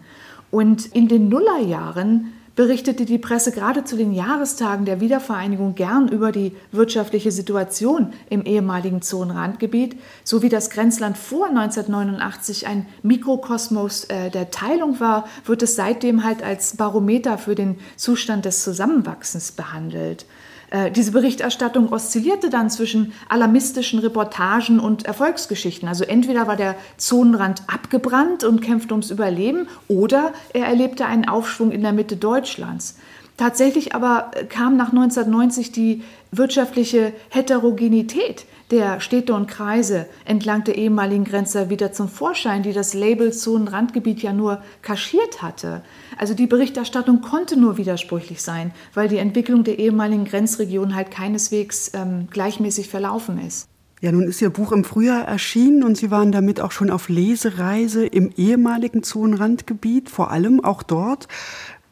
Und 0.51 0.85
in 0.87 1.07
den 1.07 1.29
Nullerjahren 1.29 2.33
berichtete 2.55 3.05
die 3.05 3.17
Presse 3.17 3.51
gerade 3.51 3.83
zu 3.83 3.97
den 3.97 4.13
Jahrestagen 4.13 4.85
der 4.85 5.01
Wiedervereinigung 5.01 5.73
gern 5.73 6.07
über 6.07 6.31
die 6.31 6.51
wirtschaftliche 6.71 7.31
Situation 7.31 8.13
im 8.29 8.43
ehemaligen 8.43 9.01
Zonenrandgebiet, 9.01 9.99
so 10.23 10.43
wie 10.43 10.49
das 10.49 10.69
Grenzland 10.69 11.17
vor 11.17 11.47
1989 11.47 12.67
ein 12.67 12.85
Mikrokosmos 13.01 14.03
äh, 14.03 14.29
der 14.29 14.51
Teilung 14.51 14.99
war, 14.99 15.25
wird 15.45 15.63
es 15.63 15.75
seitdem 15.75 16.23
halt 16.23 16.43
als 16.43 16.77
Barometer 16.77 17.39
für 17.39 17.55
den 17.55 17.77
Zustand 17.95 18.45
des 18.45 18.61
Zusammenwachsens 18.61 19.53
behandelt. 19.53 20.27
Äh, 20.73 20.89
diese 20.89 21.11
Berichterstattung 21.11 21.93
oszillierte 21.93 22.49
dann 22.49 22.71
zwischen 22.71 23.13
alarmistischen 23.29 23.99
Reportagen 23.99 24.79
und 24.79 25.05
Erfolgsgeschichten. 25.05 25.87
Also 25.87 26.03
entweder 26.03 26.47
war 26.47 26.55
der 26.55 26.75
Zonenrand 26.97 27.61
abgebrannt 27.67 28.43
und 28.43 28.61
kämpfte 28.61 28.95
ums 28.95 29.11
Überleben 29.11 29.67
oder 29.87 30.33
er 30.51 30.65
erlebte 30.65 31.05
einen 31.05 31.29
Aufschwung 31.29 31.71
in 31.71 31.83
der 31.83 31.93
Mitte 31.93 32.17
Deutschlands. 32.17 32.97
Tatsächlich 33.37 33.93
aber 33.93 34.31
kam 34.49 34.75
nach 34.75 34.89
1990 34.89 35.71
die 35.71 36.01
wirtschaftliche 36.31 37.13
Heterogenität 37.29 38.45
der 38.73 38.99
Städte 38.99 39.35
und 39.35 39.47
Kreise 39.47 40.07
entlang 40.25 40.63
der 40.63 40.75
ehemaligen 40.75 41.25
Grenze 41.25 41.69
wieder 41.69 41.91
zum 41.91 42.09
Vorschein, 42.09 42.63
die 42.63 42.73
das 42.73 42.95
Label 42.95 43.31
Zonenrandgebiet 43.31 44.23
ja 44.23 44.33
nur 44.33 44.63
kaschiert 44.81 45.43
hatte. 45.43 45.83
Also 46.17 46.33
die 46.33 46.47
Berichterstattung 46.47 47.21
konnte 47.21 47.55
nur 47.55 47.77
widersprüchlich 47.77 48.41
sein, 48.41 48.71
weil 48.95 49.07
die 49.07 49.17
Entwicklung 49.17 49.63
der 49.63 49.77
ehemaligen 49.77 50.25
Grenzregion 50.25 50.95
halt 50.95 51.11
keineswegs 51.11 51.91
ähm, 51.93 52.27
gleichmäßig 52.31 52.89
verlaufen 52.89 53.39
ist. 53.45 53.67
Ja, 54.01 54.11
nun 54.11 54.23
ist 54.23 54.41
Ihr 54.41 54.49
Buch 54.49 54.71
im 54.71 54.83
Frühjahr 54.83 55.23
erschienen 55.23 55.83
und 55.83 55.95
Sie 55.95 56.09
waren 56.09 56.31
damit 56.31 56.59
auch 56.59 56.71
schon 56.71 56.89
auf 56.89 57.09
Lesereise 57.09 58.05
im 58.07 58.31
ehemaligen 58.35 59.03
Zonenrandgebiet, 59.03 60.09
vor 60.09 60.31
allem 60.31 60.63
auch 60.63 60.81
dort. 60.81 61.27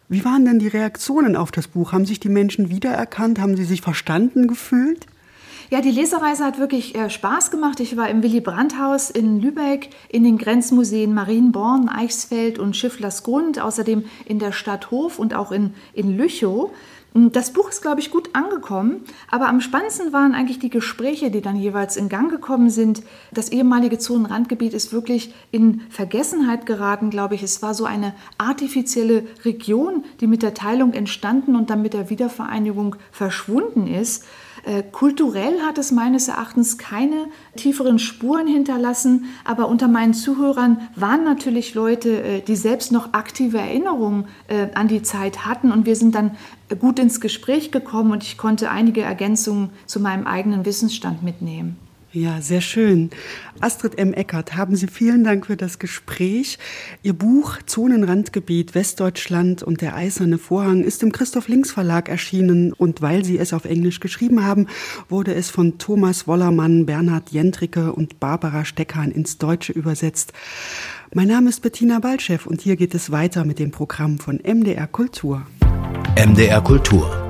Wie 0.10 0.26
waren 0.26 0.44
denn 0.46 0.58
die 0.58 0.67
Reaktionen 0.67 1.36
auf 1.36 1.52
das 1.52 1.67
Buch? 1.67 1.94
Haben 1.94 2.06
sich 2.06 2.20
die 2.20 2.28
Menschen 2.28 2.70
wiedererkannt? 2.70 3.39
Haben 3.39 3.56
sie 3.56 3.63
sich 3.63 3.82
verstanden 3.82 4.48
gefühlt? 4.48 5.06
Ja, 5.71 5.79
die 5.79 5.89
Lesereise 5.89 6.43
hat 6.43 6.60
wirklich 6.60 6.95
äh, 6.95 7.10
Spaß 7.10 7.49
gemacht. 7.49 7.79
Ich 7.79 7.95
war 7.95 8.10
im 8.10 8.21
Willy 8.23 8.41
Brandt-Haus 8.41 9.10
in 9.10 9.39
Lübeck, 9.39 9.89
in 10.10 10.25
den 10.25 10.38
Grenzmuseen 10.38 11.13
Marienborn, 11.13 11.88
Eichsfeld 11.88 12.60
und 12.60 12.75
Schifflersgrund, 12.75 13.57
außerdem 13.57 14.03
in 14.25 14.38
der 14.38 14.51
Stadt 14.51 14.91
Hof 14.91 15.17
und 15.17 15.34
auch 15.34 15.53
in, 15.53 15.73
in 15.93 16.17
Lüchow. 16.17 16.71
Das 17.13 17.53
Buch 17.53 17.69
ist, 17.69 17.81
glaube 17.81 18.01
ich, 18.01 18.12
gut 18.12 18.31
angekommen, 18.34 19.05
aber 19.29 19.47
am 19.47 19.62
spannendsten 19.62 20.12
waren 20.12 20.34
eigentlich 20.34 20.60
die 20.60 20.69
Gespräche, 20.69 21.31
die 21.31 21.41
dann 21.41 21.55
jeweils 21.55 21.95
in 21.95 22.10
Gang 22.10 22.29
gekommen 22.29 22.69
sind. 22.69 23.03
Das 23.31 23.49
ehemalige 23.49 23.97
Zonenrandgebiet 23.97 24.73
ist 24.73 24.91
wirklich 24.91 25.34
in 25.51 25.81
Vergessenheit 25.89 26.65
geraten, 26.65 27.10
glaube 27.10 27.36
ich. 27.36 27.43
Es 27.43 27.62
war 27.62 27.73
so 27.73 27.86
eine 27.86 28.13
artifizielle 28.38 29.25
Region, 29.45 30.03
die 30.19 30.27
mit 30.27 30.43
der 30.43 30.53
Teilung 30.53 30.91
entstanden 30.91 31.55
und 31.55 31.69
dann 31.69 31.81
mit 31.81 31.93
der 31.93 32.10
Wiedervereinigung 32.10 32.97
verschwunden 33.12 33.88
ist. 33.88 34.25
Äh, 34.63 34.84
kulturell 34.84 35.62
hat 35.62 35.78
es 35.78 35.91
meines 35.91 36.28
Erachtens 36.28 36.78
keine 36.78 37.26
tieferen 37.56 37.97
Spuren 37.97 38.47
hinterlassen, 38.47 39.26
aber 39.43 39.67
unter 39.67 39.88
meinen 39.88 40.13
Zuhörern 40.13 40.89
waren 40.95 41.24
natürlich 41.24 41.74
Leute, 41.74 42.21
äh, 42.21 42.41
die 42.41 42.56
selbst 42.56 42.91
noch 42.91 43.13
aktive 43.13 43.58
Erinnerungen 43.58 44.26
äh, 44.47 44.67
an 44.76 44.88
die 44.88 45.02
Zeit 45.02 45.45
hatten 45.45 45.71
und 45.71 45.86
wir 45.86 45.95
sind 45.95 46.13
dann 46.13 46.38
gut 46.80 47.00
ins 47.00 47.19
Gespräch 47.19 47.71
gekommen 47.71 48.12
und 48.12 48.24
ich 48.24 48.38
konnte 48.38 48.69
einige 48.69 49.02
Ergänzungen 49.02 49.71
zu 49.88 50.00
meinem 50.00 50.28
eigenen 50.28 50.65
Wissensstand 50.65 51.24
mitnehmen. 51.24 51.78
Ja, 52.13 52.41
sehr 52.41 52.60
schön. 52.60 53.10
Astrid 53.62 53.97
M. 53.97 54.13
Eckert, 54.13 54.58
haben 54.58 54.76
Sie 54.76 54.88
vielen 54.88 55.24
Dank 55.24 55.45
für 55.45 55.56
das 55.56 55.80
Gespräch. 55.80 56.60
Ihr 57.04 57.13
Buch 57.13 57.60
Zonenrandgebiet 57.65 58.76
Westdeutschland 58.76 59.63
und 59.63 59.80
der 59.80 59.95
eiserne 59.95 60.38
Vorhang 60.38 60.84
ist 60.84 61.04
im 61.04 61.13
Christoph 61.13 61.47
Links 61.47 61.71
Verlag 61.71 62.10
erschienen 62.10 62.74
und 62.74 63.02
weil 63.02 63.24
Sie 63.24 63.38
es 63.38 63.54
auf 63.54 63.63
Englisch 63.63 64.02
geschrieben 64.02 64.43
haben, 64.43 64.67
wurde 65.08 65.34
es 65.34 65.50
von 65.50 65.78
Thomas 65.78 66.28
Wollermann, 66.28 66.86
Bernhard 66.86 67.30
Jentricke 67.30 67.93
und 67.93 68.19
Barbara 68.19 68.65
Steckhahn 68.65 69.12
ins 69.12 69.38
Deutsche 69.38 69.71
übersetzt. 69.71 70.34
Mein 71.13 71.30
Name 71.30 71.47
ist 71.47 71.62
Bettina 71.62 72.00
Balchev 72.00 72.45
und 72.45 72.60
hier 72.60 72.76
geht 72.76 72.93
es 72.93 73.12
weiter 73.12 73.45
mit 73.45 73.58
dem 73.58 73.71
Programm 73.71 74.19
von 74.19 74.38
MDR 74.38 74.88
Kultur. 74.88 75.45
MDR 76.17 76.62
Kultur. 76.62 77.30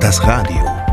Das 0.00 0.20
Radio. 0.24 0.83